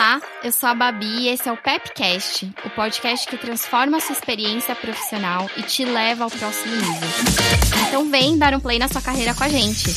Olá, 0.00 0.18
eu 0.42 0.50
sou 0.50 0.66
a 0.66 0.74
Babi 0.74 1.04
e 1.04 1.28
esse 1.28 1.46
é 1.46 1.52
o 1.52 1.58
Pepcast, 1.58 2.50
o 2.64 2.70
podcast 2.70 3.28
que 3.28 3.36
transforma 3.36 3.98
a 3.98 4.00
sua 4.00 4.14
experiência 4.14 4.74
profissional 4.74 5.46
e 5.58 5.62
te 5.62 5.84
leva 5.84 6.24
ao 6.24 6.30
próximo 6.30 6.74
nível. 6.74 7.08
Então 7.86 8.10
vem 8.10 8.38
dar 8.38 8.54
um 8.54 8.60
play 8.60 8.78
na 8.78 8.88
sua 8.88 9.02
carreira 9.02 9.34
com 9.34 9.44
a 9.44 9.48
gente. 9.50 9.90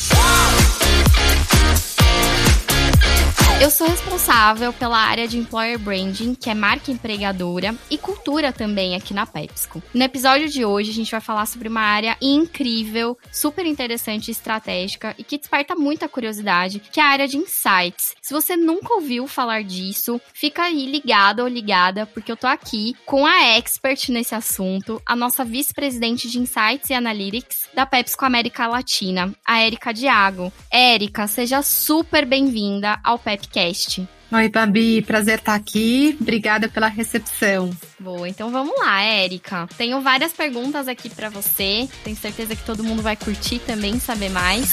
Eu 3.64 3.70
sou 3.70 3.88
responsável 3.88 4.74
pela 4.74 4.98
área 4.98 5.26
de 5.26 5.38
Employer 5.38 5.78
Branding, 5.78 6.34
que 6.34 6.50
é 6.50 6.54
marca 6.54 6.90
empregadora, 6.90 7.74
e 7.90 7.96
cultura 7.96 8.52
também 8.52 8.94
aqui 8.94 9.14
na 9.14 9.24
PepsiCo. 9.24 9.82
No 9.94 10.02
episódio 10.02 10.50
de 10.50 10.66
hoje, 10.66 10.90
a 10.90 10.92
gente 10.92 11.10
vai 11.10 11.20
falar 11.22 11.46
sobre 11.46 11.68
uma 11.68 11.80
área 11.80 12.14
incrível, 12.20 13.16
super 13.32 13.64
interessante 13.64 14.28
e 14.28 14.32
estratégica, 14.32 15.14
e 15.16 15.24
que 15.24 15.38
desperta 15.38 15.74
muita 15.74 16.10
curiosidade, 16.10 16.78
que 16.78 17.00
é 17.00 17.02
a 17.02 17.08
área 17.08 17.26
de 17.26 17.38
Insights. 17.38 18.14
Se 18.20 18.34
você 18.34 18.54
nunca 18.54 18.92
ouviu 18.92 19.26
falar 19.26 19.64
disso, 19.64 20.20
fica 20.34 20.64
aí 20.64 20.84
ligado 20.84 21.40
ou 21.40 21.48
ligada, 21.48 22.04
porque 22.04 22.30
eu 22.30 22.36
tô 22.36 22.46
aqui 22.46 22.94
com 23.06 23.24
a 23.24 23.56
expert 23.56 24.10
nesse 24.10 24.34
assunto, 24.34 25.00
a 25.06 25.16
nossa 25.16 25.42
vice-presidente 25.42 26.28
de 26.28 26.38
Insights 26.38 26.90
e 26.90 26.92
Analytics 26.92 27.68
da 27.72 27.86
PepsiCo 27.86 28.26
América 28.26 28.66
Latina, 28.66 29.34
a 29.42 29.62
Érica 29.62 29.90
Diago. 29.94 30.52
Érica, 30.70 31.26
seja 31.26 31.62
super 31.62 32.26
bem-vinda 32.26 33.00
ao 33.02 33.18
Pep 33.18 33.53
podcast. 33.54 34.08
Oi, 34.32 34.48
Babi, 34.48 35.02
prazer 35.02 35.38
estar 35.38 35.54
aqui. 35.54 36.16
Obrigada 36.20 36.68
pela 36.68 36.88
recepção. 36.88 37.70
Boa, 38.00 38.28
então 38.28 38.50
vamos 38.50 38.76
lá, 38.80 39.00
Érica. 39.00 39.68
Tenho 39.78 40.00
várias 40.00 40.32
perguntas 40.32 40.88
aqui 40.88 41.08
para 41.08 41.30
você. 41.30 41.88
Tenho 42.02 42.16
certeza 42.16 42.56
que 42.56 42.64
todo 42.64 42.82
mundo 42.82 43.00
vai 43.00 43.14
curtir 43.14 43.60
também, 43.60 44.00
saber 44.00 44.30
mais. 44.30 44.72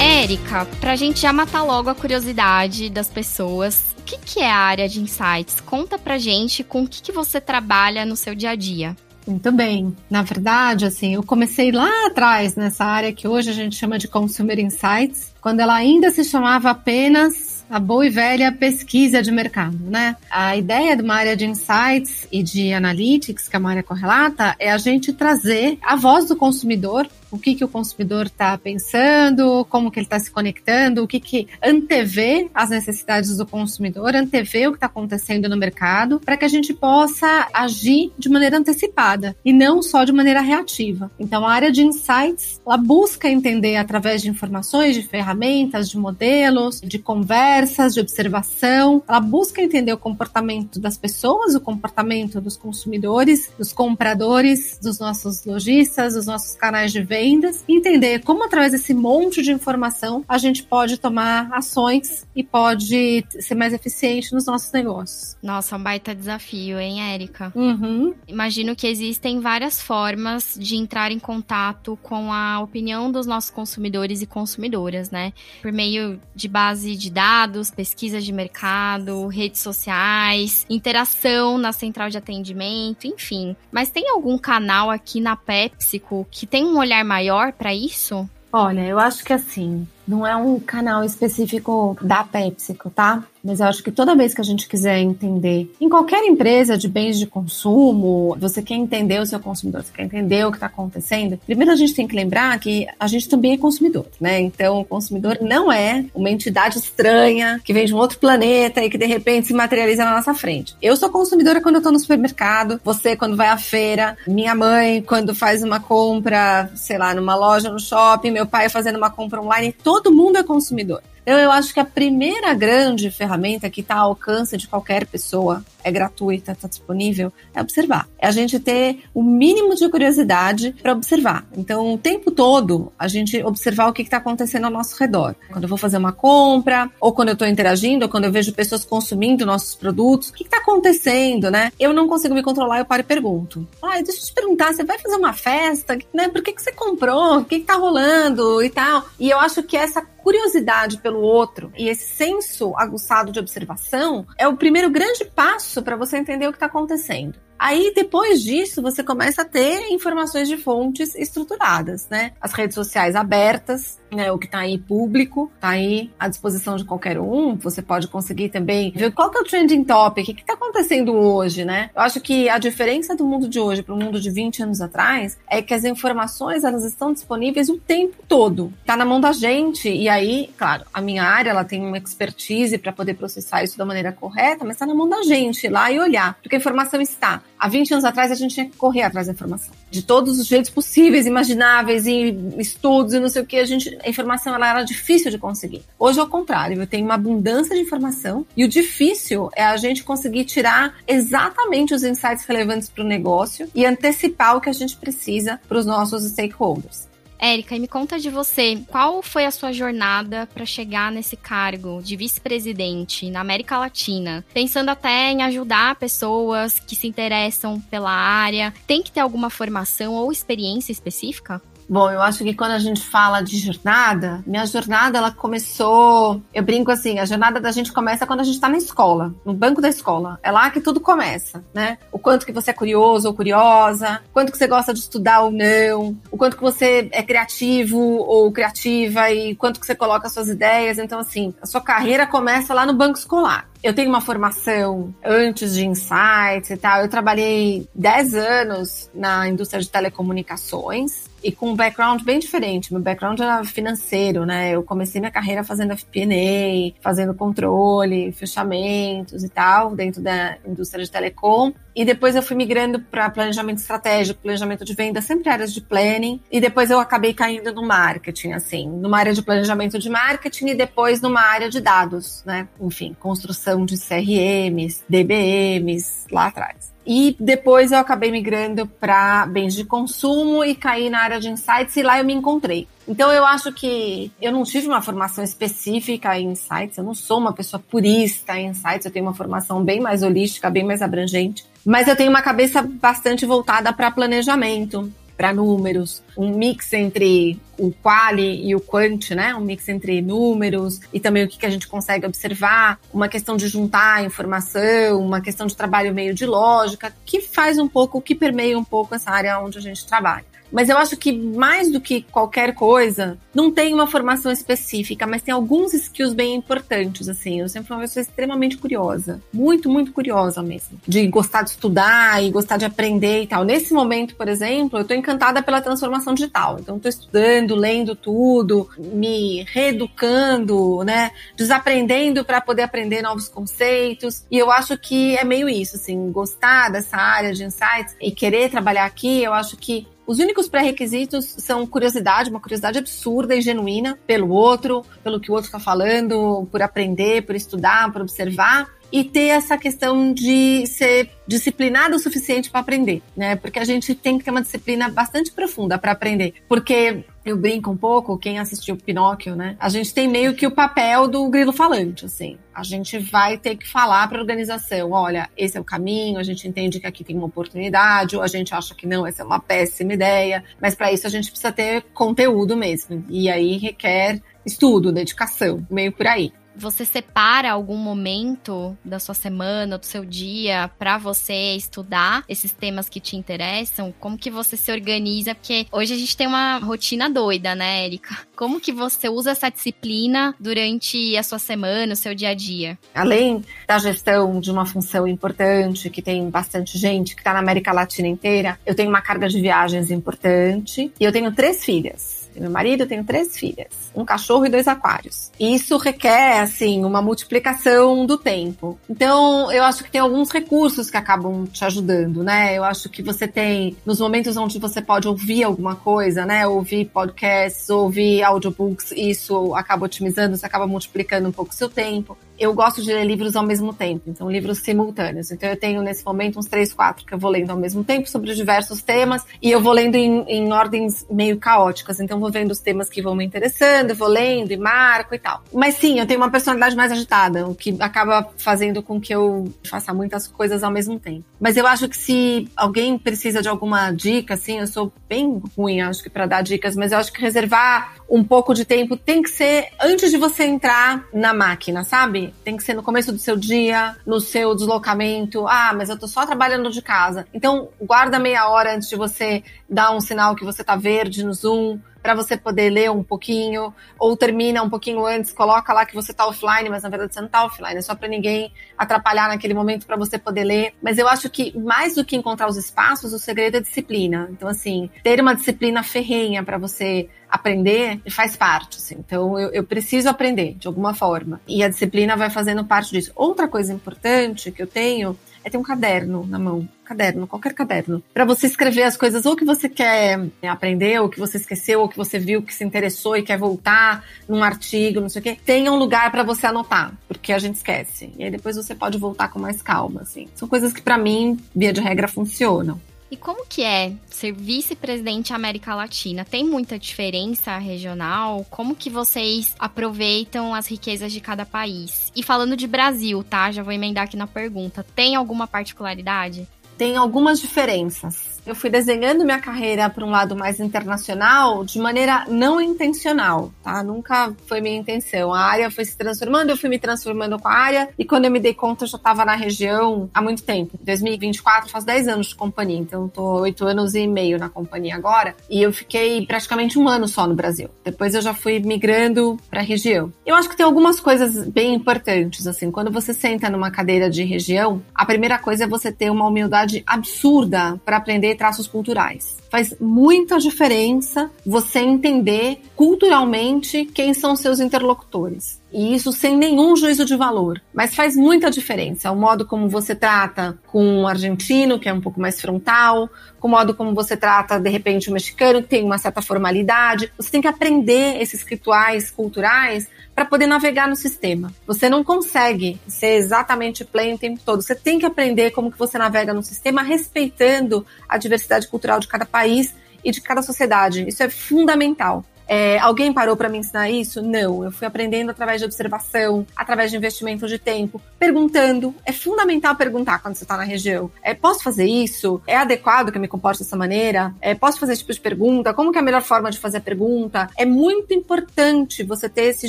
Érica, 0.00 0.64
pra 0.80 0.96
gente 0.96 1.20
já 1.20 1.32
matar 1.34 1.62
logo 1.62 1.90
a 1.90 1.94
curiosidade 1.94 2.88
das 2.88 3.08
pessoas, 3.08 3.94
o 3.98 4.02
que, 4.02 4.16
que 4.18 4.40
é 4.40 4.50
a 4.50 4.56
área 4.56 4.88
de 4.88 5.00
insights? 5.00 5.60
Conta 5.60 5.98
pra 5.98 6.16
gente 6.16 6.64
com 6.64 6.82
o 6.82 6.88
que, 6.88 7.02
que 7.02 7.12
você 7.12 7.40
trabalha 7.40 8.06
no 8.06 8.16
seu 8.16 8.34
dia 8.34 8.50
a 8.50 8.54
dia. 8.54 8.96
Muito 9.28 9.52
bem. 9.52 9.94
Na 10.08 10.22
verdade, 10.22 10.86
assim, 10.86 11.14
eu 11.14 11.22
comecei 11.22 11.70
lá 11.70 12.06
atrás 12.06 12.56
nessa 12.56 12.84
área 12.84 13.12
que 13.12 13.28
hoje 13.28 13.50
a 13.50 13.52
gente 13.52 13.76
chama 13.76 13.98
de 13.98 14.08
Consumer 14.08 14.58
Insights, 14.58 15.34
quando 15.38 15.60
ela 15.60 15.74
ainda 15.74 16.10
se 16.10 16.24
chamava 16.24 16.70
apenas 16.70 17.58
a 17.68 17.78
boa 17.78 18.06
e 18.06 18.08
velha 18.08 18.50
pesquisa 18.50 19.22
de 19.22 19.30
mercado, 19.30 19.78
né? 19.78 20.16
A 20.30 20.56
ideia 20.56 20.96
de 20.96 21.02
uma 21.02 21.16
área 21.16 21.36
de 21.36 21.44
insights 21.44 22.26
e 22.32 22.42
de 22.42 22.72
analytics, 22.72 23.46
que 23.46 23.54
é 23.54 23.58
uma 23.58 23.70
área 23.70 23.82
correlata, 23.82 24.56
é 24.58 24.72
a 24.72 24.78
gente 24.78 25.12
trazer 25.12 25.78
a 25.82 25.94
voz 25.94 26.26
do 26.26 26.34
consumidor 26.34 27.06
o 27.30 27.38
que, 27.38 27.54
que 27.54 27.64
o 27.64 27.68
consumidor 27.68 28.26
está 28.26 28.56
pensando, 28.56 29.66
como 29.68 29.90
que 29.90 29.98
ele 29.98 30.06
está 30.06 30.18
se 30.18 30.30
conectando, 30.30 31.02
o 31.02 31.06
que, 31.06 31.20
que 31.20 31.48
antevê 31.62 32.48
as 32.54 32.70
necessidades 32.70 33.36
do 33.36 33.46
consumidor, 33.46 34.14
antevê 34.14 34.66
o 34.66 34.72
que 34.72 34.76
está 34.76 34.86
acontecendo 34.86 35.48
no 35.48 35.56
mercado, 35.56 36.20
para 36.20 36.36
que 36.36 36.44
a 36.44 36.48
gente 36.48 36.72
possa 36.72 37.48
agir 37.52 38.12
de 38.18 38.28
maneira 38.28 38.58
antecipada 38.58 39.36
e 39.44 39.52
não 39.52 39.82
só 39.82 40.04
de 40.04 40.12
maneira 40.12 40.40
reativa. 40.40 41.10
Então, 41.18 41.46
a 41.46 41.52
área 41.52 41.70
de 41.70 41.82
insights, 41.82 42.60
ela 42.66 42.76
busca 42.76 43.28
entender 43.28 43.76
através 43.76 44.22
de 44.22 44.30
informações, 44.30 44.94
de 44.94 45.02
ferramentas, 45.02 45.88
de 45.88 45.98
modelos, 45.98 46.80
de 46.80 46.98
conversas, 46.98 47.94
de 47.94 48.00
observação, 48.00 49.02
ela 49.06 49.20
busca 49.20 49.60
entender 49.60 49.92
o 49.92 49.98
comportamento 49.98 50.80
das 50.80 50.96
pessoas, 50.96 51.54
o 51.54 51.60
comportamento 51.60 52.40
dos 52.40 52.56
consumidores, 52.56 53.50
dos 53.58 53.72
compradores, 53.72 54.78
dos 54.82 54.98
nossos 54.98 55.44
lojistas, 55.44 56.14
dos 56.14 56.26
nossos 56.26 56.54
canais 56.54 56.92
de 56.92 57.02
venda 57.02 57.17
vendas, 57.18 57.64
entender 57.68 58.20
como 58.20 58.44
através 58.44 58.70
desse 58.70 58.94
monte 58.94 59.42
de 59.42 59.50
informação 59.50 60.24
a 60.28 60.38
gente 60.38 60.62
pode 60.62 60.98
tomar 60.98 61.48
ações 61.52 62.24
e 62.34 62.44
pode 62.44 63.24
ser 63.40 63.56
mais 63.56 63.72
eficiente 63.72 64.32
nos 64.32 64.46
nossos 64.46 64.70
negócios. 64.70 65.36
Nossa, 65.42 65.76
um 65.76 65.82
baita 65.82 66.14
desafio, 66.14 66.78
hein, 66.78 67.12
Érica? 67.12 67.52
Uhum. 67.56 68.14
Imagino 68.28 68.76
que 68.76 68.86
existem 68.86 69.40
várias 69.40 69.82
formas 69.82 70.56
de 70.56 70.76
entrar 70.76 71.10
em 71.10 71.18
contato 71.18 71.98
com 72.02 72.32
a 72.32 72.60
opinião 72.60 73.10
dos 73.10 73.26
nossos 73.26 73.50
consumidores 73.50 74.22
e 74.22 74.26
consumidoras, 74.26 75.10
né? 75.10 75.32
Por 75.60 75.72
meio 75.72 76.20
de 76.36 76.46
base 76.46 76.94
de 76.94 77.10
dados, 77.10 77.70
pesquisas 77.70 78.24
de 78.24 78.32
mercado, 78.32 79.26
redes 79.26 79.60
sociais, 79.60 80.64
interação 80.70 81.58
na 81.58 81.72
central 81.72 82.10
de 82.10 82.18
atendimento, 82.18 83.08
enfim. 83.08 83.56
Mas 83.72 83.90
tem 83.90 84.08
algum 84.08 84.38
canal 84.38 84.88
aqui 84.88 85.20
na 85.20 85.34
PepsiCo 85.34 86.24
que 86.30 86.46
tem 86.46 86.64
um 86.64 86.78
olhar 86.78 87.07
maior 87.08 87.52
para 87.52 87.74
isso? 87.74 88.28
Olha, 88.52 88.86
eu 88.86 88.98
acho 88.98 89.24
que 89.24 89.32
assim, 89.32 89.88
não 90.08 90.26
é 90.26 90.34
um 90.34 90.58
canal 90.58 91.04
específico 91.04 91.96
da 92.00 92.24
PepsiCo, 92.24 92.88
tá? 92.88 93.22
Mas 93.44 93.60
eu 93.60 93.66
acho 93.66 93.82
que 93.82 93.92
toda 93.92 94.16
vez 94.16 94.34
que 94.34 94.40
a 94.40 94.44
gente 94.44 94.66
quiser 94.66 94.98
entender, 94.98 95.72
em 95.80 95.88
qualquer 95.88 96.24
empresa 96.24 96.76
de 96.76 96.88
bens 96.88 97.18
de 97.18 97.26
consumo, 97.26 98.36
você 98.40 98.60
quer 98.62 98.74
entender 98.74 99.20
o 99.20 99.26
seu 99.26 99.38
consumidor, 99.38 99.84
você 99.84 99.92
quer 99.92 100.04
entender 100.04 100.44
o 100.44 100.50
que 100.50 100.56
está 100.56 100.66
acontecendo, 100.66 101.38
primeiro 101.46 101.70
a 101.70 101.76
gente 101.76 101.94
tem 101.94 102.08
que 102.08 102.16
lembrar 102.16 102.58
que 102.58 102.86
a 102.98 103.06
gente 103.06 103.28
também 103.28 103.52
é 103.52 103.58
consumidor, 103.58 104.06
né? 104.20 104.40
Então, 104.40 104.80
o 104.80 104.84
consumidor 104.84 105.38
não 105.40 105.70
é 105.70 106.04
uma 106.14 106.30
entidade 106.30 106.78
estranha 106.78 107.60
que 107.64 107.72
vem 107.72 107.86
de 107.86 107.94
um 107.94 107.98
outro 107.98 108.18
planeta 108.18 108.82
e 108.82 108.90
que 108.90 108.98
de 108.98 109.06
repente 109.06 109.48
se 109.48 109.54
materializa 109.54 110.04
na 110.04 110.16
nossa 110.16 110.34
frente. 110.34 110.74
Eu 110.82 110.96
sou 110.96 111.08
consumidora 111.10 111.60
quando 111.60 111.76
eu 111.76 111.82
tô 111.82 111.92
no 111.92 111.98
supermercado, 111.98 112.80
você 112.84 113.16
quando 113.16 113.36
vai 113.36 113.48
à 113.48 113.58
feira, 113.58 114.16
minha 114.26 114.54
mãe 114.54 115.02
quando 115.02 115.34
faz 115.34 115.62
uma 115.62 115.80
compra, 115.80 116.70
sei 116.74 116.98
lá, 116.98 117.14
numa 117.14 117.34
loja, 117.34 117.70
no 117.70 117.78
shopping, 117.78 118.30
meu 118.30 118.46
pai 118.46 118.68
fazendo 118.68 118.96
uma 118.96 119.10
compra 119.10 119.40
online, 119.40 119.74
todo 119.82 119.97
todo 120.00 120.14
mundo 120.14 120.38
é 120.38 120.42
consumidor. 120.44 121.02
Então, 121.28 121.38
eu 121.38 121.52
acho 121.52 121.74
que 121.74 121.78
a 121.78 121.84
primeira 121.84 122.54
grande 122.54 123.10
ferramenta 123.10 123.68
que 123.68 123.82
está 123.82 123.96
ao 123.96 124.08
alcance 124.08 124.56
de 124.56 124.66
qualquer 124.66 125.04
pessoa, 125.04 125.62
é 125.84 125.90
gratuita, 125.90 126.52
está 126.52 126.66
disponível, 126.66 127.32
é 127.54 127.60
observar. 127.60 128.08
É 128.18 128.26
a 128.26 128.30
gente 128.30 128.58
ter 128.58 129.00
o 129.14 129.22
mínimo 129.22 129.74
de 129.74 129.88
curiosidade 129.88 130.74
para 130.82 130.92
observar. 130.92 131.46
Então, 131.56 131.94
o 131.94 131.98
tempo 131.98 132.30
todo, 132.30 132.92
a 132.98 133.08
gente 133.08 133.42
observar 133.42 133.88
o 133.88 133.92
que 133.92 134.02
está 134.02 134.16
acontecendo 134.16 134.64
ao 134.64 134.70
nosso 134.70 134.98
redor. 134.98 135.34
Quando 135.50 135.64
eu 135.64 135.68
vou 135.68 135.78
fazer 135.78 135.98
uma 135.98 136.12
compra, 136.12 136.90
ou 137.00 137.12
quando 137.12 137.28
eu 137.28 137.32
estou 137.34 137.46
interagindo, 137.46 138.04
ou 138.04 138.10
quando 138.10 138.24
eu 138.24 138.32
vejo 138.32 138.52
pessoas 138.52 138.84
consumindo 138.84 139.46
nossos 139.46 139.74
produtos, 139.74 140.30
o 140.30 140.32
que 140.32 140.44
está 140.44 140.58
acontecendo, 140.58 141.50
né? 141.50 141.72
Eu 141.78 141.92
não 141.92 142.08
consigo 142.08 142.34
me 142.34 142.42
controlar, 142.42 142.78
eu 142.78 142.84
paro 142.84 143.02
e 143.02 143.04
pergunto. 143.04 143.66
Ah, 143.82 144.00
deixa 144.02 144.20
eu 144.20 144.26
te 144.26 144.32
perguntar, 144.32 144.72
você 144.72 144.84
vai 144.84 144.98
fazer 144.98 145.16
uma 145.16 145.32
festa, 145.32 145.98
né? 146.12 146.28
Por 146.28 146.42
que, 146.42 146.52
que 146.52 146.62
você 146.62 146.72
comprou? 146.72 147.38
O 147.38 147.44
que, 147.44 147.56
está 147.56 147.74
rolando 147.74 148.62
e 148.62 148.70
tal? 148.70 149.04
E 149.18 149.30
eu 149.30 149.38
acho 149.38 149.62
que 149.62 149.76
essa 149.76 150.02
curiosidade 150.28 150.98
pelo 150.98 151.20
outro 151.22 151.72
e 151.74 151.88
esse 151.88 152.14
senso 152.14 152.76
aguçado 152.76 153.32
de 153.32 153.40
observação 153.40 154.26
é 154.36 154.46
o 154.46 154.58
primeiro 154.58 154.90
grande 154.90 155.24
passo 155.24 155.82
para 155.82 155.96
você 155.96 156.18
entender 156.18 156.46
o 156.46 156.50
que 156.50 156.56
está 156.56 156.66
acontecendo. 156.66 157.40
Aí, 157.58 157.92
depois 157.94 158.42
disso, 158.42 158.82
você 158.82 159.02
começa 159.02 159.40
a 159.40 159.44
ter 159.46 159.90
informações 159.90 160.46
de 160.46 160.58
fontes 160.58 161.14
estruturadas, 161.14 162.10
né? 162.10 162.32
As 162.42 162.52
redes 162.52 162.74
sociais 162.74 163.16
abertas, 163.16 163.97
né? 164.10 164.30
O 164.32 164.38
que 164.38 164.48
tá 164.48 164.60
aí 164.60 164.78
público, 164.78 165.50
tá 165.60 165.70
aí 165.70 166.10
à 166.18 166.28
disposição 166.28 166.76
de 166.76 166.84
qualquer 166.84 167.18
um. 167.18 167.56
Você 167.56 167.82
pode 167.82 168.08
conseguir 168.08 168.48
também 168.48 168.92
ver 168.94 169.12
qual 169.12 169.30
que 169.30 169.38
é 169.38 169.40
o 169.40 169.44
trending 169.44 169.84
topic, 169.84 170.28
o 170.28 170.34
que 170.34 170.44
tá 170.44 170.54
acontecendo 170.54 171.12
hoje, 171.12 171.64
né? 171.64 171.90
Eu 171.94 172.02
acho 172.02 172.20
que 172.20 172.48
a 172.48 172.58
diferença 172.58 173.14
do 173.14 173.24
mundo 173.24 173.48
de 173.48 173.58
hoje 173.58 173.82
para 173.82 173.94
o 173.94 173.98
mundo 173.98 174.20
de 174.20 174.30
20 174.30 174.62
anos 174.62 174.80
atrás 174.80 175.38
é 175.48 175.62
que 175.62 175.74
as 175.74 175.84
informações, 175.84 176.64
elas 176.64 176.84
estão 176.84 177.12
disponíveis 177.12 177.68
o 177.68 177.78
tempo 177.78 178.16
todo. 178.26 178.72
Tá 178.84 178.96
na 178.96 179.04
mão 179.04 179.20
da 179.20 179.32
gente. 179.32 179.88
E 179.88 180.08
aí, 180.08 180.50
claro, 180.56 180.84
a 180.92 181.00
minha 181.00 181.24
área, 181.24 181.50
ela 181.50 181.64
tem 181.64 181.84
uma 181.84 181.98
expertise 181.98 182.78
para 182.78 182.92
poder 182.92 183.14
processar 183.14 183.62
isso 183.62 183.76
da 183.76 183.84
maneira 183.84 184.12
correta, 184.12 184.64
mas 184.64 184.76
tá 184.76 184.86
na 184.86 184.94
mão 184.94 185.08
da 185.08 185.22
gente 185.22 185.66
ir 185.66 185.70
lá 185.70 185.90
e 185.90 185.98
olhar, 185.98 186.38
porque 186.42 186.56
a 186.56 186.58
informação 186.58 187.00
está. 187.00 187.42
Há 187.58 187.68
20 187.68 187.92
anos 187.92 188.04
atrás 188.04 188.30
a 188.30 188.34
gente 188.34 188.54
tinha 188.54 188.66
que 188.66 188.76
correr 188.76 189.02
atrás 189.02 189.26
da 189.26 189.32
informação. 189.32 189.74
De 189.90 190.02
todos 190.02 190.38
os 190.38 190.46
jeitos 190.46 190.70
possíveis, 190.70 191.26
imagináveis, 191.26 192.06
e 192.06 192.30
estudos 192.58 193.14
e 193.14 193.20
não 193.20 193.28
sei 193.28 193.42
o 193.42 193.46
que, 193.46 193.56
a 193.56 193.64
gente, 193.64 193.98
a 194.04 194.08
informação 194.08 194.54
ela 194.54 194.68
era 194.68 194.82
difícil 194.84 195.30
de 195.30 195.38
conseguir. 195.38 195.82
Hoje 195.98 196.20
é 196.20 196.22
o 196.22 196.28
contrário, 196.28 196.80
eu 196.80 196.86
tenho 196.86 197.04
uma 197.04 197.14
abundância 197.14 197.74
de 197.74 197.82
informação 197.82 198.46
e 198.56 198.64
o 198.64 198.68
difícil 198.68 199.50
é 199.56 199.64
a 199.64 199.76
gente 199.76 200.04
conseguir 200.04 200.44
tirar 200.44 200.94
exatamente 201.06 201.94
os 201.94 202.04
insights 202.04 202.44
relevantes 202.44 202.88
para 202.88 203.02
o 203.02 203.06
negócio 203.06 203.68
e 203.74 203.84
antecipar 203.84 204.56
o 204.56 204.60
que 204.60 204.68
a 204.68 204.72
gente 204.72 204.96
precisa 204.96 205.60
para 205.68 205.78
os 205.78 205.86
nossos 205.86 206.24
stakeholders. 206.24 207.07
Érica, 207.38 207.76
e 207.76 207.80
me 207.80 207.88
conta 207.88 208.18
de 208.18 208.30
você. 208.30 208.82
Qual 208.88 209.22
foi 209.22 209.46
a 209.46 209.50
sua 209.50 209.72
jornada 209.72 210.48
para 210.52 210.66
chegar 210.66 211.12
nesse 211.12 211.36
cargo 211.36 212.02
de 212.02 212.16
vice-presidente 212.16 213.30
na 213.30 213.40
América 213.40 213.78
Latina? 213.78 214.44
Pensando 214.52 214.88
até 214.88 215.30
em 215.30 215.42
ajudar 215.42 215.96
pessoas 215.96 216.80
que 216.80 216.96
se 216.96 217.06
interessam 217.06 217.80
pela 217.80 218.10
área. 218.10 218.74
Tem 218.86 219.02
que 219.02 219.12
ter 219.12 219.20
alguma 219.20 219.50
formação 219.50 220.14
ou 220.14 220.32
experiência 220.32 220.92
específica? 220.92 221.62
Bom, 221.88 222.10
eu 222.10 222.20
acho 222.20 222.44
que 222.44 222.52
quando 222.52 222.72
a 222.72 222.78
gente 222.78 223.00
fala 223.00 223.40
de 223.40 223.56
jornada, 223.56 224.42
minha 224.46 224.66
jornada 224.66 225.16
ela 225.16 225.30
começou. 225.30 226.42
Eu 226.52 226.62
brinco 226.62 226.90
assim, 226.90 227.18
a 227.18 227.24
jornada 227.24 227.58
da 227.58 227.70
gente 227.70 227.92
começa 227.92 228.26
quando 228.26 228.40
a 228.40 228.44
gente 228.44 228.56
está 228.56 228.68
na 228.68 228.76
escola, 228.76 229.34
no 229.42 229.54
banco 229.54 229.80
da 229.80 229.88
escola. 229.88 230.38
É 230.42 230.50
lá 230.50 230.70
que 230.70 230.82
tudo 230.82 231.00
começa, 231.00 231.64
né? 231.72 231.96
O 232.12 232.18
quanto 232.18 232.44
que 232.44 232.52
você 232.52 232.70
é 232.70 232.74
curioso 232.74 233.28
ou 233.28 233.34
curiosa, 233.34 234.20
quanto 234.34 234.52
que 234.52 234.58
você 234.58 234.66
gosta 234.66 234.92
de 234.92 235.00
estudar 235.00 235.40
ou 235.40 235.50
não, 235.50 236.14
o 236.30 236.36
quanto 236.36 236.56
que 236.56 236.62
você 236.62 237.08
é 237.10 237.22
criativo 237.22 237.98
ou 237.98 238.52
criativa 238.52 239.30
e 239.30 239.54
quanto 239.54 239.80
que 239.80 239.86
você 239.86 239.94
coloca 239.94 240.28
suas 240.28 240.48
ideias. 240.48 240.98
Então, 240.98 241.18
assim, 241.18 241.54
a 241.62 241.66
sua 241.66 241.80
carreira 241.80 242.26
começa 242.26 242.74
lá 242.74 242.84
no 242.84 242.92
banco 242.92 243.18
escolar. 243.18 243.66
Eu 243.82 243.94
tenho 243.94 244.08
uma 244.08 244.20
formação 244.20 245.14
antes 245.24 245.74
de 245.74 245.86
insights 245.86 246.70
e 246.70 246.76
tal. 246.76 247.02
Eu 247.02 247.08
trabalhei 247.08 247.88
10 247.94 248.34
anos 248.34 249.10
na 249.14 249.48
indústria 249.48 249.80
de 249.80 249.88
telecomunicações 249.88 251.28
e 251.42 251.52
com 251.52 251.70
um 251.70 251.76
background 251.76 252.22
bem 252.22 252.38
diferente. 252.38 252.92
Meu 252.92 253.00
background 253.00 253.38
era 253.38 253.62
financeiro, 253.64 254.44
né? 254.44 254.72
Eu 254.72 254.82
comecei 254.82 255.20
minha 255.20 255.30
carreira 255.30 255.62
fazendo 255.62 255.96
FP&A, 255.96 257.00
fazendo 257.00 257.34
controle, 257.34 258.32
fechamentos 258.32 259.44
e 259.44 259.48
tal, 259.48 259.94
dentro 259.94 260.20
da 260.20 260.56
indústria 260.66 261.04
de 261.04 261.10
telecom. 261.10 261.72
E 261.98 262.04
depois 262.04 262.36
eu 262.36 262.42
fui 262.44 262.54
migrando 262.54 263.00
para 263.00 263.28
planejamento 263.28 263.78
estratégico, 263.78 264.40
planejamento 264.40 264.84
de 264.84 264.94
venda, 264.94 265.20
sempre 265.20 265.50
áreas 265.50 265.74
de 265.74 265.80
planning. 265.80 266.40
E 266.48 266.60
depois 266.60 266.92
eu 266.92 267.00
acabei 267.00 267.34
caindo 267.34 267.74
no 267.74 267.84
marketing, 267.84 268.52
assim, 268.52 268.88
numa 268.88 269.18
área 269.18 269.34
de 269.34 269.42
planejamento 269.42 269.98
de 269.98 270.08
marketing 270.08 270.68
e 270.68 270.74
depois 270.76 271.20
numa 271.20 271.40
área 271.40 271.68
de 271.68 271.80
dados, 271.80 272.44
né? 272.46 272.68
Enfim, 272.80 273.16
construção 273.18 273.84
de 273.84 273.98
CRMs, 273.98 275.02
DBMs 275.08 276.26
lá 276.30 276.46
atrás. 276.46 276.92
E 277.10 277.34
depois 277.40 277.90
eu 277.90 277.98
acabei 277.98 278.30
migrando 278.30 278.86
para 278.86 279.46
bens 279.46 279.74
de 279.74 279.82
consumo 279.82 280.62
e 280.62 280.74
caí 280.74 281.08
na 281.08 281.20
área 281.20 281.40
de 281.40 281.48
insights 281.48 281.96
e 281.96 282.02
lá 282.02 282.18
eu 282.18 282.24
me 282.24 282.34
encontrei. 282.34 282.86
Então 283.08 283.32
eu 283.32 283.46
acho 283.46 283.72
que 283.72 284.30
eu 284.40 284.52
não 284.52 284.62
tive 284.62 284.86
uma 284.86 285.00
formação 285.00 285.42
específica 285.42 286.38
em 286.38 286.50
insights, 286.50 286.98
eu 286.98 287.04
não 287.04 287.14
sou 287.14 287.38
uma 287.38 287.54
pessoa 287.54 287.82
purista 287.82 288.58
em 288.58 288.68
insights, 288.68 289.06
eu 289.06 289.10
tenho 289.10 289.24
uma 289.24 289.32
formação 289.32 289.82
bem 289.82 289.98
mais 289.98 290.22
holística, 290.22 290.68
bem 290.68 290.84
mais 290.84 291.00
abrangente, 291.00 291.64
mas 291.88 292.06
eu 292.06 292.14
tenho 292.14 292.28
uma 292.28 292.42
cabeça 292.42 292.82
bastante 292.82 293.46
voltada 293.46 293.90
para 293.94 294.10
planejamento 294.10 295.10
para 295.38 295.54
números, 295.54 296.22
um 296.36 296.50
mix 296.50 296.92
entre 296.92 297.58
o 297.78 297.90
quali 297.92 298.68
e 298.68 298.74
o 298.74 298.80
quant, 298.80 299.30
né? 299.30 299.54
Um 299.54 299.60
mix 299.60 299.88
entre 299.88 300.20
números 300.20 301.00
e 301.14 301.18
também 301.18 301.44
o 301.44 301.48
que, 301.48 301.56
que 301.56 301.64
a 301.64 301.70
gente 301.70 301.88
consegue 301.88 302.26
observar, 302.26 302.98
uma 303.14 303.26
questão 303.26 303.56
de 303.56 303.68
juntar 303.68 304.22
informação, 304.22 305.22
uma 305.22 305.40
questão 305.40 305.66
de 305.66 305.74
trabalho 305.74 306.12
meio 306.12 306.34
de 306.34 306.44
lógica, 306.44 307.14
que 307.24 307.40
faz 307.40 307.78
um 307.78 307.88
pouco, 307.88 308.20
que 308.20 308.34
permeia 308.34 308.78
um 308.78 308.84
pouco 308.84 309.14
essa 309.14 309.30
área 309.30 309.58
onde 309.58 309.78
a 309.78 309.80
gente 309.80 310.04
trabalha. 310.04 310.44
Mas 310.70 310.88
eu 310.88 310.96
acho 310.96 311.16
que 311.16 311.32
mais 311.32 311.90
do 311.90 312.00
que 312.00 312.22
qualquer 312.22 312.74
coisa, 312.74 313.38
não 313.54 313.70
tem 313.70 313.94
uma 313.94 314.06
formação 314.06 314.52
específica, 314.52 315.26
mas 315.26 315.42
tem 315.42 315.52
alguns 315.52 315.94
skills 315.94 316.34
bem 316.34 316.54
importantes, 316.54 317.28
assim. 317.28 317.60
Eu 317.60 317.68
sempre 317.68 317.88
fui 317.88 317.96
uma 317.96 318.02
pessoa 318.02 318.22
extremamente 318.22 318.76
curiosa. 318.76 319.42
Muito, 319.52 319.88
muito 319.88 320.12
curiosa 320.12 320.62
mesmo. 320.62 321.00
De 321.06 321.26
gostar 321.26 321.62
de 321.62 321.70
estudar 321.70 322.42
e 322.42 322.50
gostar 322.50 322.76
de 322.76 322.84
aprender 322.84 323.42
e 323.42 323.46
tal. 323.46 323.64
Nesse 323.64 323.92
momento, 323.92 324.36
por 324.36 324.48
exemplo, 324.48 324.98
eu 324.98 325.04
tô 325.04 325.14
encantada 325.14 325.62
pela 325.62 325.80
transformação 325.80 326.34
digital. 326.34 326.78
Então, 326.80 326.98
tô 326.98 327.08
estudando, 327.08 327.74
lendo 327.74 328.14
tudo, 328.14 328.88
me 328.98 329.64
reeducando, 329.72 331.02
né? 331.04 331.30
Desaprendendo 331.56 332.44
para 332.44 332.60
poder 332.60 332.82
aprender 332.82 333.22
novos 333.22 333.48
conceitos. 333.48 334.44
E 334.50 334.58
eu 334.58 334.70
acho 334.70 334.96
que 334.98 335.36
é 335.36 335.44
meio 335.44 335.68
isso, 335.68 335.96
assim. 335.96 336.30
Gostar 336.30 336.90
dessa 336.90 337.16
área 337.16 337.52
de 337.52 337.64
insights 337.64 338.14
e 338.20 338.30
querer 338.30 338.70
trabalhar 338.70 339.04
aqui, 339.04 339.42
eu 339.42 339.52
acho 339.52 339.76
que 339.76 340.06
os 340.28 340.38
únicos 340.38 340.68
pré-requisitos 340.68 341.54
são 341.56 341.86
curiosidade, 341.86 342.50
uma 342.50 342.60
curiosidade 342.60 342.98
absurda 342.98 343.56
e 343.56 343.62
genuína 343.62 344.18
pelo 344.26 344.50
outro, 344.50 345.02
pelo 345.24 345.40
que 345.40 345.50
o 345.50 345.54
outro 345.54 345.68
está 345.68 345.80
falando, 345.80 346.68
por 346.70 346.82
aprender, 346.82 347.46
por 347.46 347.56
estudar, 347.56 348.12
por 348.12 348.20
observar 348.20 348.97
e 349.10 349.24
ter 349.24 349.48
essa 349.48 349.76
questão 349.76 350.32
de 350.32 350.86
ser 350.86 351.30
disciplinado 351.46 352.16
o 352.16 352.18
suficiente 352.18 352.70
para 352.70 352.80
aprender, 352.80 353.22
né? 353.36 353.56
Porque 353.56 353.78
a 353.78 353.84
gente 353.84 354.14
tem 354.14 354.38
que 354.38 354.44
ter 354.44 354.50
uma 354.50 354.60
disciplina 354.60 355.08
bastante 355.08 355.50
profunda 355.50 355.98
para 355.98 356.12
aprender, 356.12 356.54
porque 356.68 357.24
eu 357.44 357.56
brinco 357.56 357.90
um 357.90 357.96
pouco, 357.96 358.36
quem 358.36 358.58
assistiu 358.58 358.96
Pinóquio, 358.96 359.56
né? 359.56 359.74
A 359.80 359.88
gente 359.88 360.12
tem 360.12 360.28
meio 360.28 360.54
que 360.54 360.66
o 360.66 360.70
papel 360.70 361.26
do 361.26 361.48
grilo 361.48 361.72
falante, 361.72 362.26
assim. 362.26 362.58
A 362.74 362.82
gente 362.82 363.18
vai 363.18 363.56
ter 363.56 363.76
que 363.76 363.88
falar 363.88 364.28
para 364.28 364.38
a 364.38 364.40
organização, 364.42 365.12
olha, 365.12 365.48
esse 365.56 365.78
é 365.78 365.80
o 365.80 365.84
caminho, 365.84 366.38
a 366.38 366.42
gente 366.42 366.68
entende 366.68 367.00
que 367.00 367.06
aqui 367.06 367.24
tem 367.24 367.36
uma 367.36 367.46
oportunidade, 367.46 368.36
ou 368.36 368.42
a 368.42 368.46
gente 368.46 368.74
acha 368.74 368.94
que 368.94 369.06
não, 369.06 369.26
essa 369.26 369.42
é 369.42 369.46
uma 369.46 369.58
péssima 369.58 370.12
ideia, 370.12 370.62
mas 370.80 370.94
para 370.94 371.10
isso 371.10 371.26
a 371.26 371.30
gente 371.30 371.50
precisa 371.50 371.72
ter 371.72 372.02
conteúdo 372.12 372.76
mesmo. 372.76 373.24
E 373.30 373.48
aí 373.48 373.78
requer 373.78 374.42
estudo, 374.66 375.10
dedicação, 375.10 375.86
meio 375.90 376.12
por 376.12 376.26
aí 376.26 376.52
você 376.78 377.04
separa 377.04 377.72
algum 377.72 377.96
momento 377.96 378.96
da 379.04 379.18
sua 379.18 379.34
semana, 379.34 379.98
do 379.98 380.06
seu 380.06 380.24
dia, 380.24 380.90
para 380.98 381.18
você 381.18 381.74
estudar 381.74 382.44
esses 382.48 382.72
temas 382.72 383.08
que 383.08 383.20
te 383.20 383.36
interessam? 383.36 384.14
Como 384.18 384.38
que 384.38 384.50
você 384.50 384.76
se 384.76 384.90
organiza? 384.92 385.54
Porque 385.54 385.86
hoje 385.90 386.14
a 386.14 386.16
gente 386.16 386.36
tem 386.36 386.46
uma 386.46 386.78
rotina 386.78 387.28
doida, 387.28 387.74
né, 387.74 388.04
Erika? 388.06 388.36
Como 388.56 388.80
que 388.80 388.92
você 388.92 389.28
usa 389.28 389.50
essa 389.50 389.70
disciplina 389.70 390.54
durante 390.58 391.36
a 391.36 391.42
sua 391.42 391.58
semana, 391.58 392.12
o 392.12 392.16
seu 392.16 392.34
dia 392.34 392.50
a 392.50 392.54
dia? 392.54 392.98
Além 393.14 393.64
da 393.86 393.98
gestão 393.98 394.60
de 394.60 394.70
uma 394.70 394.86
função 394.86 395.26
importante, 395.26 396.08
que 396.10 396.22
tem 396.22 396.48
bastante 396.48 396.96
gente, 396.96 397.34
que 397.34 397.40
está 397.40 397.52
na 397.52 397.60
América 397.60 397.92
Latina 397.92 398.28
inteira, 398.28 398.78
eu 398.86 398.94
tenho 398.94 399.08
uma 399.08 399.20
carga 399.20 399.48
de 399.48 399.60
viagens 399.60 400.10
importante 400.10 401.12
e 401.18 401.24
eu 401.24 401.32
tenho 401.32 401.52
três 401.52 401.84
filhas 401.84 402.37
meu 402.60 402.70
marido, 402.70 403.06
tenho 403.06 403.24
três 403.24 403.56
filhas, 403.56 403.88
um 404.14 404.24
cachorro 404.24 404.66
e 404.66 404.68
dois 404.68 404.88
aquários. 404.88 405.50
E 405.58 405.74
isso 405.74 405.96
requer, 405.96 406.60
assim, 406.60 407.04
uma 407.04 407.22
multiplicação 407.22 408.26
do 408.26 408.38
tempo. 408.38 408.98
Então, 409.08 409.70
eu 409.72 409.84
acho 409.84 410.04
que 410.04 410.10
tem 410.10 410.20
alguns 410.20 410.50
recursos 410.50 411.10
que 411.10 411.16
acabam 411.16 411.64
te 411.66 411.84
ajudando, 411.84 412.42
né? 412.42 412.76
Eu 412.76 412.84
acho 412.84 413.08
que 413.08 413.22
você 413.22 413.46
tem, 413.46 413.96
nos 414.04 414.20
momentos 414.20 414.56
onde 414.56 414.78
você 414.78 415.00
pode 415.00 415.28
ouvir 415.28 415.64
alguma 415.64 415.96
coisa, 415.96 416.44
né? 416.44 416.66
Ouvir 416.66 417.06
podcasts, 417.06 417.88
ouvir 417.90 418.42
audiobooks, 418.42 419.12
isso 419.12 419.74
acaba 419.74 420.06
otimizando, 420.06 420.56
você 420.56 420.66
acaba 420.66 420.86
multiplicando 420.86 421.48
um 421.48 421.52
pouco 421.52 421.72
o 421.72 421.74
seu 421.74 421.88
tempo 421.88 422.36
eu 422.58 422.74
gosto 422.74 423.02
de 423.02 423.12
ler 423.12 423.24
livros 423.24 423.54
ao 423.56 423.64
mesmo 423.64 423.92
tempo, 423.92 424.22
então 424.26 424.50
livros 424.50 424.78
simultâneos. 424.78 425.50
Então 425.50 425.68
eu 425.68 425.76
tenho 425.76 426.02
nesse 426.02 426.24
momento 426.24 426.58
uns 426.58 426.66
três, 426.66 426.92
quatro 426.92 427.24
que 427.24 427.32
eu 427.32 427.38
vou 427.38 427.50
lendo 427.50 427.70
ao 427.70 427.76
mesmo 427.76 428.02
tempo 428.02 428.28
sobre 428.28 428.54
diversos 428.54 429.02
temas 429.02 429.44
e 429.62 429.70
eu 429.70 429.80
vou 429.80 429.92
lendo 429.92 430.16
em, 430.16 430.42
em 430.48 430.72
ordens 430.72 431.26
meio 431.30 431.58
caóticas. 431.58 432.20
Então 432.20 432.40
vou 432.40 432.50
vendo 432.50 432.70
os 432.70 432.80
temas 432.80 433.08
que 433.08 433.22
vão 433.22 433.34
me 433.34 433.44
interessando, 433.44 434.14
vou 434.14 434.28
lendo 434.28 434.72
e 434.72 434.76
marco 434.76 435.34
e 435.34 435.38
tal. 435.38 435.62
Mas 435.72 435.94
sim, 435.94 436.18
eu 436.18 436.26
tenho 436.26 436.40
uma 436.40 436.50
personalidade 436.50 436.96
mais 436.96 437.12
agitada, 437.12 437.66
o 437.66 437.74
que 437.74 437.96
acaba 438.00 438.48
fazendo 438.56 439.02
com 439.02 439.20
que 439.20 439.34
eu 439.34 439.72
faça 439.84 440.12
muitas 440.12 440.46
coisas 440.46 440.82
ao 440.82 440.90
mesmo 440.90 441.18
tempo. 441.18 441.44
Mas 441.60 441.76
eu 441.76 441.86
acho 441.86 442.08
que 442.08 442.16
se 442.16 442.68
alguém 442.76 443.18
precisa 443.18 443.62
de 443.62 443.68
alguma 443.68 444.10
dica, 444.10 444.54
assim, 444.54 444.78
eu 444.78 444.86
sou 444.86 445.12
bem 445.28 445.60
ruim, 445.76 446.00
acho 446.00 446.22
que 446.22 446.30
para 446.30 446.46
dar 446.46 446.62
dicas, 446.62 446.96
mas 446.96 447.12
eu 447.12 447.18
acho 447.18 447.32
que 447.32 447.40
reservar 447.40 448.14
um 448.28 448.44
pouco 448.44 448.74
de 448.74 448.84
tempo 448.84 449.16
tem 449.16 449.42
que 449.42 449.50
ser 449.50 449.88
antes 450.00 450.30
de 450.30 450.36
você 450.36 450.64
entrar 450.64 451.24
na 451.32 451.54
máquina, 451.54 452.04
sabe? 452.04 452.47
Tem 452.64 452.76
que 452.76 452.82
ser 452.82 452.94
no 452.94 453.02
começo 453.02 453.32
do 453.32 453.38
seu 453.38 453.56
dia, 453.56 454.16
no 454.26 454.40
seu 454.40 454.74
deslocamento. 454.74 455.66
Ah, 455.66 455.92
mas 455.94 456.08
eu 456.08 456.18
tô 456.18 456.26
só 456.26 456.46
trabalhando 456.46 456.90
de 456.90 457.02
casa. 457.02 457.46
Então, 457.52 457.88
guarda 458.00 458.38
meia 458.38 458.68
hora 458.68 458.94
antes 458.94 459.08
de 459.08 459.16
você 459.16 459.62
dar 459.88 460.12
um 460.12 460.20
sinal 460.20 460.54
que 460.54 460.64
você 460.64 460.82
tá 460.84 460.96
verde 460.96 461.44
no 461.44 461.52
Zoom 461.52 461.98
para 462.28 462.34
você 462.34 462.58
poder 462.58 462.90
ler 462.90 463.10
um 463.10 463.22
pouquinho, 463.22 463.94
ou 464.18 464.36
termina 464.36 464.82
um 464.82 464.90
pouquinho 464.90 465.24
antes, 465.24 465.50
coloca 465.50 465.94
lá 465.94 466.04
que 466.04 466.14
você 466.14 466.30
está 466.30 466.46
offline, 466.46 466.90
mas 466.90 467.02
na 467.02 467.08
verdade 467.08 467.32
você 467.32 467.40
não 467.40 467.46
está 467.46 467.64
offline, 467.64 467.96
é 467.96 468.02
só 468.02 468.14
para 468.14 468.28
ninguém 468.28 468.70
atrapalhar 468.98 469.48
naquele 469.48 469.72
momento 469.72 470.06
para 470.06 470.14
você 470.14 470.38
poder 470.38 470.64
ler. 470.64 470.92
Mas 471.00 471.16
eu 471.16 471.26
acho 471.26 471.48
que 471.48 471.74
mais 471.78 472.16
do 472.16 472.26
que 472.26 472.36
encontrar 472.36 472.68
os 472.68 472.76
espaços, 472.76 473.32
o 473.32 473.38
segredo 473.38 473.78
é 473.78 473.80
disciplina. 473.80 474.46
Então, 474.52 474.68
assim, 474.68 475.08
ter 475.22 475.40
uma 475.40 475.54
disciplina 475.54 476.02
ferrenha 476.02 476.62
para 476.62 476.76
você 476.76 477.30
aprender 477.48 478.20
faz 478.28 478.54
parte, 478.54 478.98
assim. 478.98 479.16
Então, 479.18 479.58
eu, 479.58 479.70
eu 479.70 479.82
preciso 479.82 480.28
aprender 480.28 480.74
de 480.74 480.86
alguma 480.86 481.14
forma. 481.14 481.62
E 481.66 481.82
a 481.82 481.88
disciplina 481.88 482.36
vai 482.36 482.50
fazendo 482.50 482.84
parte 482.84 483.10
disso. 483.10 483.32
Outra 483.34 483.66
coisa 483.66 483.90
importante 483.90 484.70
que 484.70 484.82
eu 484.82 484.86
tenho 484.86 485.34
é 485.64 485.70
ter 485.70 485.78
um 485.78 485.82
caderno 485.82 486.46
na 486.46 486.58
mão. 486.58 486.88
Caderno, 487.04 487.46
qualquer 487.46 487.72
caderno. 487.72 488.22
para 488.34 488.44
você 488.44 488.66
escrever 488.66 489.02
as 489.02 489.16
coisas 489.16 489.46
ou 489.46 489.56
que 489.56 489.64
você 489.64 489.88
quer 489.88 490.38
aprender, 490.62 491.20
ou 491.20 491.28
que 491.28 491.38
você 491.38 491.56
esqueceu, 491.56 492.00
ou 492.00 492.08
que 492.08 492.16
você 492.16 492.38
viu 492.38 492.62
que 492.62 492.74
se 492.74 492.84
interessou 492.84 493.36
e 493.36 493.42
quer 493.42 493.56
voltar 493.58 494.24
num 494.48 494.62
artigo, 494.62 495.20
não 495.20 495.28
sei 495.28 495.40
o 495.40 495.42
quê. 495.42 495.56
Tenha 495.64 495.90
um 495.90 495.96
lugar 495.96 496.30
para 496.30 496.42
você 496.42 496.66
anotar, 496.66 497.12
porque 497.26 497.52
a 497.52 497.58
gente 497.58 497.76
esquece. 497.76 498.30
E 498.36 498.44
aí 498.44 498.50
depois 498.50 498.76
você 498.76 498.94
pode 498.94 499.16
voltar 499.16 499.48
com 499.48 499.58
mais 499.58 499.80
calma, 499.80 500.20
assim. 500.20 500.48
São 500.54 500.68
coisas 500.68 500.92
que 500.92 501.00
para 501.00 501.16
mim, 501.16 501.58
via 501.74 501.92
de 501.92 502.00
regra, 502.00 502.28
funcionam. 502.28 503.00
E 503.30 503.36
como 503.36 503.66
que 503.66 503.82
é 503.82 504.14
ser 504.26 504.52
vice-presidente 504.52 505.52
América 505.52 505.94
Latina? 505.94 506.46
Tem 506.46 506.64
muita 506.64 506.98
diferença 506.98 507.76
regional? 507.76 508.66
Como 508.70 508.96
que 508.96 509.10
vocês 509.10 509.74
aproveitam 509.78 510.74
as 510.74 510.86
riquezas 510.86 511.30
de 511.30 511.40
cada 511.40 511.66
país? 511.66 512.32
E 512.34 512.42
falando 512.42 512.74
de 512.74 512.86
Brasil, 512.86 513.44
tá? 513.44 513.70
Já 513.70 513.82
vou 513.82 513.92
emendar 513.92 514.24
aqui 514.24 514.36
na 514.36 514.46
pergunta. 514.46 515.04
Tem 515.14 515.36
alguma 515.36 515.66
particularidade? 515.66 516.66
Tem 516.96 517.16
algumas 517.16 517.60
diferenças 517.60 518.57
eu 518.68 518.74
fui 518.74 518.90
desenhando 518.90 519.44
minha 519.44 519.58
carreira 519.58 520.10
para 520.10 520.24
um 520.24 520.30
lado 520.30 520.54
mais 520.54 520.78
internacional 520.78 521.84
de 521.84 521.98
maneira 521.98 522.44
não 522.48 522.78
intencional, 522.80 523.72
tá? 523.82 524.02
Nunca 524.02 524.52
foi 524.66 524.80
minha 524.82 524.96
intenção. 524.96 525.54
A 525.54 525.60
área 525.60 525.90
foi 525.90 526.04
se 526.04 526.16
transformando, 526.16 526.70
eu 526.70 526.76
fui 526.76 526.90
me 526.90 526.98
transformando 526.98 527.58
com 527.58 527.66
a 527.66 527.72
área 527.72 528.08
e 528.18 528.24
quando 528.24 528.44
eu 528.44 528.50
me 528.50 528.60
dei 528.60 528.74
conta 528.74 529.04
eu 529.04 529.08
já 529.08 529.16
estava 529.16 529.44
na 529.44 529.54
região 529.54 530.28
há 530.34 530.42
muito 530.42 530.62
tempo. 530.62 530.98
2024 531.00 531.90
faz 531.90 532.04
10 532.04 532.28
anos 532.28 532.48
de 532.48 532.54
companhia, 532.54 532.98
então 532.98 533.26
tô 533.26 533.60
8 533.60 533.86
anos 533.86 534.14
e 534.14 534.26
meio 534.26 534.58
na 534.58 534.68
companhia 534.68 535.14
agora 535.14 535.56
e 535.70 535.82
eu 535.82 535.92
fiquei 535.92 536.44
praticamente 536.44 536.98
um 536.98 537.08
ano 537.08 537.26
só 537.26 537.46
no 537.46 537.54
Brasil. 537.54 537.88
Depois 538.04 538.34
eu 538.34 538.42
já 538.42 538.52
fui 538.52 538.80
migrando 538.80 539.56
para 539.70 539.80
a 539.80 539.84
região. 539.84 540.30
Eu 540.44 540.54
acho 540.54 540.68
que 540.68 540.76
tem 540.76 540.84
algumas 540.84 541.20
coisas 541.20 541.66
bem 541.66 541.94
importantes 541.94 542.66
assim. 542.66 542.90
Quando 542.90 543.10
você 543.10 543.32
senta 543.32 543.70
numa 543.70 543.90
cadeira 543.90 544.28
de 544.28 544.44
região, 544.44 545.02
a 545.14 545.24
primeira 545.24 545.58
coisa 545.58 545.84
é 545.84 545.86
você 545.86 546.12
ter 546.12 546.30
uma 546.30 546.46
humildade 546.46 547.02
absurda 547.06 547.98
para 548.04 548.18
aprender 548.18 548.57
traços 548.58 548.86
culturais. 548.86 549.56
Faz 549.70 549.94
muita 549.98 550.58
diferença 550.58 551.50
você 551.64 552.00
entender 552.00 552.82
culturalmente 552.94 554.04
quem 554.04 554.34
são 554.34 554.56
seus 554.56 554.80
interlocutores. 554.80 555.80
E 555.92 556.14
isso 556.14 556.32
sem 556.32 556.56
nenhum 556.56 556.94
juízo 556.94 557.24
de 557.24 557.34
valor. 557.34 557.80
Mas 557.94 558.14
faz 558.14 558.36
muita 558.36 558.70
diferença. 558.70 559.30
O 559.30 559.36
modo 559.36 559.66
como 559.66 559.88
você 559.88 560.14
trata 560.14 560.78
com 560.86 561.02
um 561.02 561.26
argentino, 561.26 561.98
que 561.98 562.08
é 562.08 562.12
um 562.12 562.20
pouco 562.20 562.40
mais 562.40 562.60
frontal, 562.60 563.28
com 563.58 563.68
o 563.68 563.70
modo 563.70 563.94
como 563.94 564.14
você 564.14 564.36
trata, 564.36 564.78
de 564.78 564.90
repente, 564.90 565.30
o 565.30 565.32
mexicano, 565.32 565.82
que 565.82 565.88
tem 565.88 566.04
uma 566.04 566.18
certa 566.18 566.42
formalidade. 566.42 567.32
Você 567.36 567.50
tem 567.50 567.62
que 567.62 567.68
aprender 567.68 568.40
esses 568.40 568.62
rituais 568.62 569.30
culturais 569.30 570.08
para 570.34 570.44
poder 570.44 570.66
navegar 570.66 571.08
no 571.08 571.16
sistema. 571.16 571.72
Você 571.86 572.08
não 572.08 572.22
consegue 572.22 573.00
ser 573.06 573.36
exatamente 573.36 574.04
pleno 574.04 574.36
o 574.36 574.38
tempo 574.38 574.60
todo. 574.64 574.82
Você 574.82 574.94
tem 574.94 575.18
que 575.18 575.26
aprender 575.26 575.70
como 575.70 575.90
que 575.90 575.98
você 575.98 576.18
navega 576.18 576.52
no 576.52 576.62
sistema, 576.62 577.02
respeitando 577.02 578.04
a 578.28 578.36
diversidade 578.36 578.86
cultural 578.88 579.18
de 579.18 579.26
cada 579.26 579.46
país 579.46 579.94
e 580.22 580.30
de 580.30 580.40
cada 580.40 580.62
sociedade. 580.62 581.26
Isso 581.26 581.42
é 581.42 581.48
fundamental. 581.48 582.44
É, 582.68 582.98
alguém 582.98 583.32
parou 583.32 583.56
para 583.56 583.68
me 583.68 583.78
ensinar 583.78 584.10
isso? 584.10 584.42
Não. 584.42 584.84
Eu 584.84 584.92
fui 584.92 585.06
aprendendo 585.06 585.50
através 585.50 585.80
de 585.80 585.86
observação, 585.86 586.66
através 586.76 587.10
de 587.10 587.16
investimento 587.16 587.66
de 587.66 587.78
tempo, 587.78 588.20
perguntando. 588.38 589.14
É 589.24 589.32
fundamental 589.32 589.96
perguntar 589.96 590.38
quando 590.40 590.54
você 590.54 590.64
está 590.64 590.76
na 590.76 590.84
região. 590.84 591.30
É, 591.42 591.54
posso 591.54 591.82
fazer 591.82 592.04
isso? 592.04 592.60
É 592.66 592.76
adequado 592.76 593.32
que 593.32 593.38
eu 593.38 593.42
me 593.42 593.48
comporte 593.48 593.80
dessa 593.80 593.96
maneira? 593.96 594.54
É, 594.60 594.74
posso 594.74 595.00
fazer 595.00 595.14
esse 595.14 595.22
tipo 595.22 595.32
de 595.32 595.40
pergunta? 595.40 595.94
Como 595.94 596.12
que 596.12 596.18
é 596.18 596.20
a 596.20 596.24
melhor 596.24 596.42
forma 596.42 596.70
de 596.70 596.78
fazer 596.78 596.98
a 596.98 597.00
pergunta? 597.00 597.70
É 597.76 597.86
muito 597.86 598.34
importante 598.34 599.22
você 599.22 599.48
ter 599.48 599.64
esse 599.64 599.88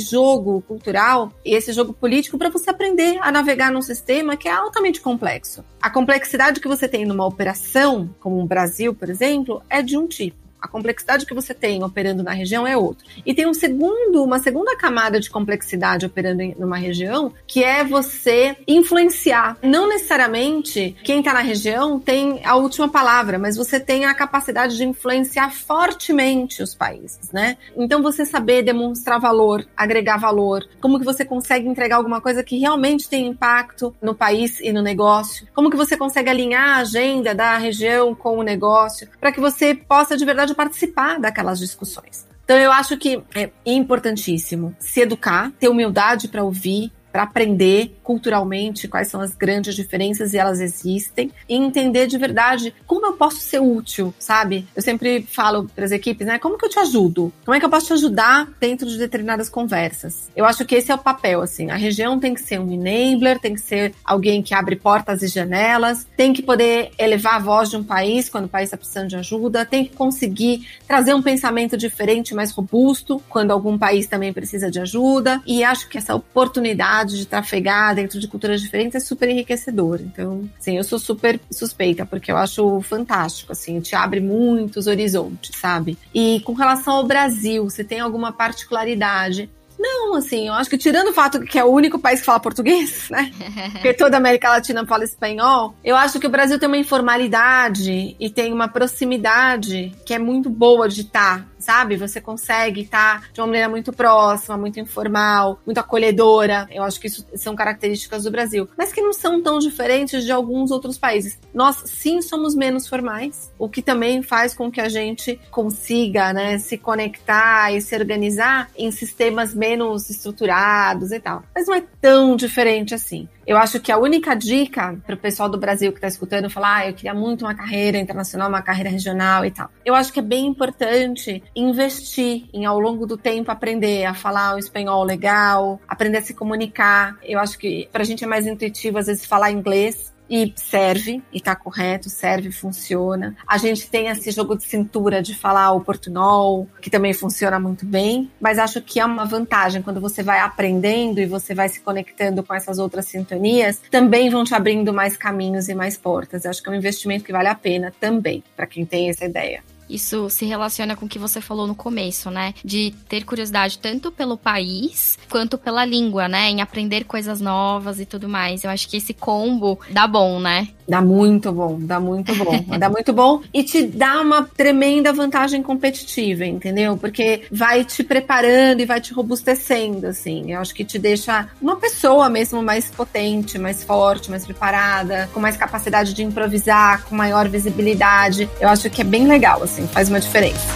jogo 0.00 0.62
cultural 0.62 1.32
e 1.44 1.54
esse 1.54 1.72
jogo 1.72 1.92
político 1.92 2.38
para 2.38 2.48
você 2.48 2.70
aprender 2.70 3.18
a 3.20 3.30
navegar 3.30 3.70
num 3.70 3.82
sistema 3.82 4.36
que 4.36 4.48
é 4.48 4.52
altamente 4.52 5.00
complexo. 5.00 5.62
A 5.80 5.90
complexidade 5.90 6.60
que 6.60 6.68
você 6.68 6.88
tem 6.88 7.04
numa 7.04 7.26
operação, 7.26 8.08
como 8.20 8.40
o 8.40 8.46
Brasil, 8.46 8.94
por 8.94 9.10
exemplo, 9.10 9.62
é 9.68 9.82
de 9.82 9.98
um 9.98 10.06
tipo. 10.06 10.39
A 10.60 10.68
complexidade 10.68 11.26
que 11.26 11.34
você 11.34 11.54
tem 11.54 11.82
operando 11.82 12.22
na 12.22 12.32
região 12.32 12.66
é 12.66 12.76
outra. 12.76 13.06
E 13.24 13.34
tem 13.34 13.46
um 13.46 13.54
segundo, 13.54 14.22
uma 14.22 14.38
segunda 14.38 14.76
camada 14.76 15.18
de 15.18 15.30
complexidade 15.30 16.06
operando 16.06 16.42
em 16.42 16.54
numa 16.58 16.76
região, 16.76 17.32
que 17.46 17.64
é 17.64 17.82
você 17.84 18.56
influenciar. 18.66 19.56
Não 19.62 19.88
necessariamente 19.88 20.96
quem 21.02 21.20
está 21.20 21.32
na 21.32 21.40
região 21.40 21.98
tem 21.98 22.40
a 22.44 22.56
última 22.56 22.88
palavra, 22.88 23.38
mas 23.38 23.56
você 23.56 23.80
tem 23.80 24.04
a 24.04 24.14
capacidade 24.14 24.76
de 24.76 24.84
influenciar 24.84 25.50
fortemente 25.50 26.62
os 26.62 26.74
países, 26.74 27.30
né? 27.32 27.56
Então 27.76 28.02
você 28.02 28.24
saber 28.24 28.62
demonstrar 28.62 29.18
valor, 29.18 29.66
agregar 29.76 30.18
valor, 30.18 30.66
como 30.80 30.98
que 30.98 31.04
você 31.04 31.24
consegue 31.24 31.68
entregar 31.68 31.96
alguma 31.96 32.20
coisa 32.20 32.42
que 32.42 32.58
realmente 32.58 33.08
tem 33.08 33.26
impacto 33.26 33.94
no 34.02 34.14
país 34.14 34.60
e 34.60 34.72
no 34.72 34.82
negócio, 34.82 35.46
como 35.54 35.70
que 35.70 35.76
você 35.76 35.96
consegue 35.96 36.28
alinhar 36.28 36.76
a 36.76 36.80
agenda 36.80 37.34
da 37.34 37.56
região 37.56 38.14
com 38.14 38.38
o 38.38 38.42
negócio, 38.42 39.08
para 39.18 39.32
que 39.32 39.40
você 39.40 39.74
possa 39.74 40.16
de 40.16 40.24
verdade 40.24 40.49
pode 40.54 40.70
participar 40.70 41.18
daquelas 41.18 41.58
discussões. 41.58 42.26
Então 42.44 42.56
eu 42.58 42.72
acho 42.72 42.96
que 42.96 43.22
é 43.34 43.50
importantíssimo 43.64 44.74
se 44.78 45.00
educar, 45.00 45.52
ter 45.58 45.68
humildade 45.68 46.28
para 46.28 46.42
ouvir, 46.42 46.92
para 47.12 47.24
aprender 47.24 47.96
culturalmente 48.02 48.88
quais 48.88 49.08
são 49.08 49.20
as 49.20 49.34
grandes 49.34 49.74
diferenças 49.74 50.32
e 50.32 50.38
elas 50.38 50.60
existem 50.60 51.30
e 51.48 51.54
entender 51.54 52.06
de 52.06 52.18
verdade 52.18 52.74
como 52.86 53.06
eu 53.06 53.12
posso 53.12 53.38
ser 53.38 53.60
útil, 53.60 54.14
sabe? 54.18 54.66
Eu 54.74 54.82
sempre 54.82 55.22
falo 55.22 55.68
para 55.74 55.84
as 55.84 55.92
equipes, 55.92 56.26
né? 56.26 56.38
Como 56.38 56.58
que 56.58 56.64
eu 56.64 56.68
te 56.68 56.78
ajudo? 56.78 57.32
Como 57.44 57.54
é 57.54 57.60
que 57.60 57.66
eu 57.66 57.70
posso 57.70 57.86
te 57.86 57.92
ajudar 57.92 58.48
dentro 58.58 58.88
de 58.88 58.98
determinadas 58.98 59.48
conversas? 59.48 60.30
Eu 60.34 60.44
acho 60.44 60.64
que 60.64 60.74
esse 60.74 60.90
é 60.90 60.94
o 60.94 60.98
papel, 60.98 61.42
assim. 61.42 61.70
A 61.70 61.76
região 61.76 62.18
tem 62.18 62.34
que 62.34 62.40
ser 62.40 62.58
um 62.60 62.70
enabler, 62.70 63.38
tem 63.38 63.54
que 63.54 63.60
ser 63.60 63.94
alguém 64.04 64.42
que 64.42 64.54
abre 64.54 64.76
portas 64.76 65.22
e 65.22 65.28
janelas, 65.28 66.06
tem 66.16 66.32
que 66.32 66.42
poder 66.42 66.90
elevar 66.98 67.34
a 67.34 67.38
voz 67.38 67.70
de 67.70 67.76
um 67.76 67.84
país 67.84 68.28
quando 68.28 68.46
o 68.46 68.48
país 68.48 68.66
está 68.66 68.76
precisando 68.76 69.08
de 69.08 69.16
ajuda, 69.16 69.64
tem 69.64 69.84
que 69.84 69.94
conseguir 69.94 70.66
trazer 70.86 71.14
um 71.14 71.22
pensamento 71.22 71.76
diferente, 71.76 72.34
mais 72.34 72.50
robusto, 72.50 73.22
quando 73.28 73.50
algum 73.50 73.78
país 73.78 74.06
também 74.06 74.32
precisa 74.32 74.70
de 74.70 74.80
ajuda. 74.80 75.40
E 75.46 75.62
acho 75.64 75.88
que 75.88 75.98
essa 75.98 76.14
oportunidade 76.14 76.99
de 77.04 77.26
trafegar 77.26 77.94
dentro 77.94 78.18
de 78.18 78.28
culturas 78.28 78.60
diferentes 78.60 78.94
é 78.94 79.00
super 79.00 79.28
enriquecedor. 79.28 80.00
Então, 80.00 80.48
sim, 80.58 80.76
eu 80.76 80.84
sou 80.84 80.98
super 80.98 81.40
suspeita, 81.50 82.04
porque 82.06 82.30
eu 82.30 82.36
acho 82.36 82.80
fantástico, 82.82 83.52
assim, 83.52 83.80
te 83.80 83.94
abre 83.94 84.20
muitos 84.20 84.86
horizontes, 84.86 85.56
sabe? 85.56 85.98
E 86.14 86.40
com 86.40 86.52
relação 86.52 86.94
ao 86.94 87.06
Brasil, 87.06 87.68
você 87.68 87.84
tem 87.84 88.00
alguma 88.00 88.32
particularidade? 88.32 89.50
Não, 89.80 90.14
assim, 90.14 90.48
eu 90.48 90.52
acho 90.52 90.68
que 90.68 90.76
tirando 90.76 91.08
o 91.08 91.14
fato 91.14 91.40
que 91.40 91.58
é 91.58 91.64
o 91.64 91.72
único 91.72 91.98
país 91.98 92.20
que 92.20 92.26
fala 92.26 92.38
português, 92.38 93.08
né? 93.10 93.32
Porque 93.72 93.94
toda 93.94 94.16
a 94.16 94.18
América 94.18 94.50
Latina 94.50 94.84
fala 94.84 95.04
espanhol, 95.04 95.74
eu 95.82 95.96
acho 95.96 96.20
que 96.20 96.26
o 96.26 96.30
Brasil 96.30 96.58
tem 96.58 96.66
uma 96.66 96.76
informalidade 96.76 98.14
e 98.20 98.28
tem 98.28 98.52
uma 98.52 98.68
proximidade 98.68 99.92
que 100.04 100.12
é 100.12 100.18
muito 100.18 100.50
boa 100.50 100.86
de 100.86 101.00
estar 101.00 101.48
sabe? 101.60 101.96
Você 101.96 102.20
consegue 102.20 102.82
estar 102.82 103.30
de 103.32 103.40
uma 103.40 103.46
maneira 103.46 103.68
muito 103.68 103.92
próxima, 103.92 104.56
muito 104.56 104.80
informal, 104.80 105.60
muito 105.64 105.78
acolhedora. 105.78 106.68
Eu 106.70 106.82
acho 106.82 107.00
que 107.00 107.06
isso 107.06 107.26
são 107.34 107.54
características 107.54 108.24
do 108.24 108.30
Brasil, 108.30 108.68
mas 108.76 108.92
que 108.92 109.00
não 109.00 109.12
são 109.12 109.42
tão 109.42 109.58
diferentes 109.58 110.24
de 110.24 110.32
alguns 110.32 110.70
outros 110.70 110.98
países. 110.98 111.38
Nós 111.54 111.82
sim 111.86 112.22
somos 112.22 112.54
menos 112.54 112.88
formais, 112.88 113.52
o 113.58 113.68
que 113.68 113.82
também 113.82 114.22
faz 114.22 114.54
com 114.54 114.70
que 114.70 114.80
a 114.80 114.88
gente 114.88 115.40
consiga, 115.50 116.32
né, 116.32 116.58
se 116.58 116.76
conectar 116.78 117.72
e 117.72 117.80
se 117.80 117.94
organizar 117.94 118.70
em 118.76 118.90
sistemas 118.90 119.54
menos 119.54 120.10
estruturados 120.10 121.12
e 121.12 121.20
tal. 121.20 121.42
Mas 121.54 121.66
não 121.66 121.74
é 121.74 121.82
tão 122.00 122.36
diferente 122.36 122.94
assim. 122.94 123.28
Eu 123.46 123.56
acho 123.56 123.80
que 123.80 123.90
a 123.90 123.98
única 123.98 124.34
dica 124.34 124.96
para 125.04 125.16
o 125.16 125.18
pessoal 125.18 125.48
do 125.48 125.58
Brasil 125.58 125.90
que 125.90 125.98
está 125.98 126.06
escutando 126.06 126.48
falar, 126.48 126.76
ah, 126.76 126.88
eu 126.88 126.94
queria 126.94 127.12
muito 127.12 127.44
uma 127.44 127.52
carreira 127.52 127.98
internacional, 127.98 128.48
uma 128.48 128.62
carreira 128.62 128.90
regional 128.90 129.44
e 129.44 129.50
tal. 129.50 129.68
Eu 129.84 129.94
acho 129.94 130.12
que 130.12 130.20
é 130.20 130.22
bem 130.22 130.46
importante 130.46 131.42
investir 131.54 132.44
em, 132.52 132.64
ao 132.64 132.78
longo 132.78 133.06
do 133.06 133.16
tempo, 133.16 133.50
aprender 133.50 134.04
a 134.04 134.14
falar 134.14 134.54
o 134.54 134.58
espanhol 134.58 135.04
legal, 135.04 135.80
aprender 135.88 136.18
a 136.18 136.22
se 136.22 136.34
comunicar. 136.34 137.18
Eu 137.22 137.38
acho 137.38 137.58
que 137.58 137.88
para 137.92 138.02
a 138.02 138.06
gente 138.06 138.24
é 138.24 138.26
mais 138.26 138.46
intuitivo, 138.46 138.98
às 138.98 139.06
vezes, 139.06 139.26
falar 139.26 139.50
inglês 139.50 140.12
e 140.30 140.52
serve, 140.54 141.20
e 141.32 141.40
tá 141.40 141.56
correto, 141.56 142.08
serve, 142.08 142.52
funciona. 142.52 143.36
A 143.44 143.58
gente 143.58 143.90
tem 143.90 144.06
esse 144.06 144.30
jogo 144.30 144.56
de 144.56 144.62
cintura 144.62 145.20
de 145.20 145.34
falar 145.34 145.72
o 145.72 145.80
portunhol, 145.80 146.68
que 146.80 146.88
também 146.88 147.12
funciona 147.12 147.58
muito 147.58 147.84
bem, 147.84 148.30
mas 148.40 148.56
acho 148.56 148.80
que 148.80 149.00
é 149.00 149.04
uma 149.04 149.24
vantagem 149.24 149.82
quando 149.82 150.00
você 150.00 150.22
vai 150.22 150.38
aprendendo 150.38 151.18
e 151.18 151.26
você 151.26 151.52
vai 151.52 151.68
se 151.68 151.80
conectando 151.80 152.44
com 152.44 152.54
essas 152.54 152.78
outras 152.78 153.06
sintonias, 153.06 153.82
também 153.90 154.30
vão 154.30 154.44
te 154.44 154.54
abrindo 154.54 154.94
mais 154.94 155.16
caminhos 155.16 155.68
e 155.68 155.74
mais 155.74 155.98
portas. 155.98 156.46
Acho 156.46 156.62
que 156.62 156.68
é 156.68 156.72
um 156.72 156.76
investimento 156.76 157.24
que 157.24 157.32
vale 157.32 157.48
a 157.48 157.54
pena 157.56 157.92
também, 157.98 158.44
para 158.54 158.68
quem 158.68 158.86
tem 158.86 159.10
essa 159.10 159.24
ideia. 159.24 159.64
Isso 159.90 160.30
se 160.30 160.44
relaciona 160.44 160.94
com 160.94 161.06
o 161.06 161.08
que 161.08 161.18
você 161.18 161.40
falou 161.40 161.66
no 161.66 161.74
começo, 161.74 162.30
né? 162.30 162.54
De 162.64 162.94
ter 163.08 163.24
curiosidade 163.24 163.78
tanto 163.78 164.12
pelo 164.12 164.36
país 164.36 165.18
quanto 165.28 165.58
pela 165.58 165.84
língua, 165.84 166.28
né? 166.28 166.48
Em 166.48 166.60
aprender 166.60 167.04
coisas 167.04 167.40
novas 167.40 167.98
e 167.98 168.06
tudo 168.06 168.28
mais. 168.28 168.64
Eu 168.64 168.70
acho 168.70 168.88
que 168.88 168.96
esse 168.96 169.12
combo 169.12 169.78
dá 169.90 170.06
bom, 170.06 170.38
né? 170.40 170.68
Dá 170.90 171.00
muito 171.00 171.52
bom, 171.52 171.78
dá 171.78 172.00
muito 172.00 172.34
bom. 172.34 172.64
dá 172.76 172.88
muito 172.88 173.12
bom 173.12 173.42
e 173.54 173.62
te 173.62 173.84
dá 173.84 174.20
uma 174.20 174.42
tremenda 174.42 175.12
vantagem 175.12 175.62
competitiva, 175.62 176.44
entendeu? 176.44 176.96
Porque 176.96 177.42
vai 177.50 177.84
te 177.84 178.02
preparando 178.02 178.80
e 178.80 178.84
vai 178.84 179.00
te 179.00 179.12
robustecendo, 179.12 180.08
assim. 180.08 180.52
Eu 180.52 180.60
acho 180.60 180.74
que 180.74 180.84
te 180.84 180.98
deixa 180.98 181.48
uma 181.62 181.76
pessoa 181.76 182.28
mesmo 182.28 182.62
mais 182.62 182.90
potente, 182.90 183.58
mais 183.58 183.84
forte, 183.84 184.30
mais 184.30 184.44
preparada, 184.44 185.30
com 185.32 185.38
mais 185.38 185.56
capacidade 185.56 186.12
de 186.12 186.24
improvisar, 186.24 187.04
com 187.04 187.14
maior 187.14 187.48
visibilidade. 187.48 188.48
Eu 188.60 188.68
acho 188.68 188.90
que 188.90 189.02
é 189.02 189.04
bem 189.04 189.28
legal, 189.28 189.62
assim 189.62 189.86
faz 190.00 190.08
uma 190.08 190.20
diferença. 190.20 190.66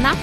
Na 0.00 0.16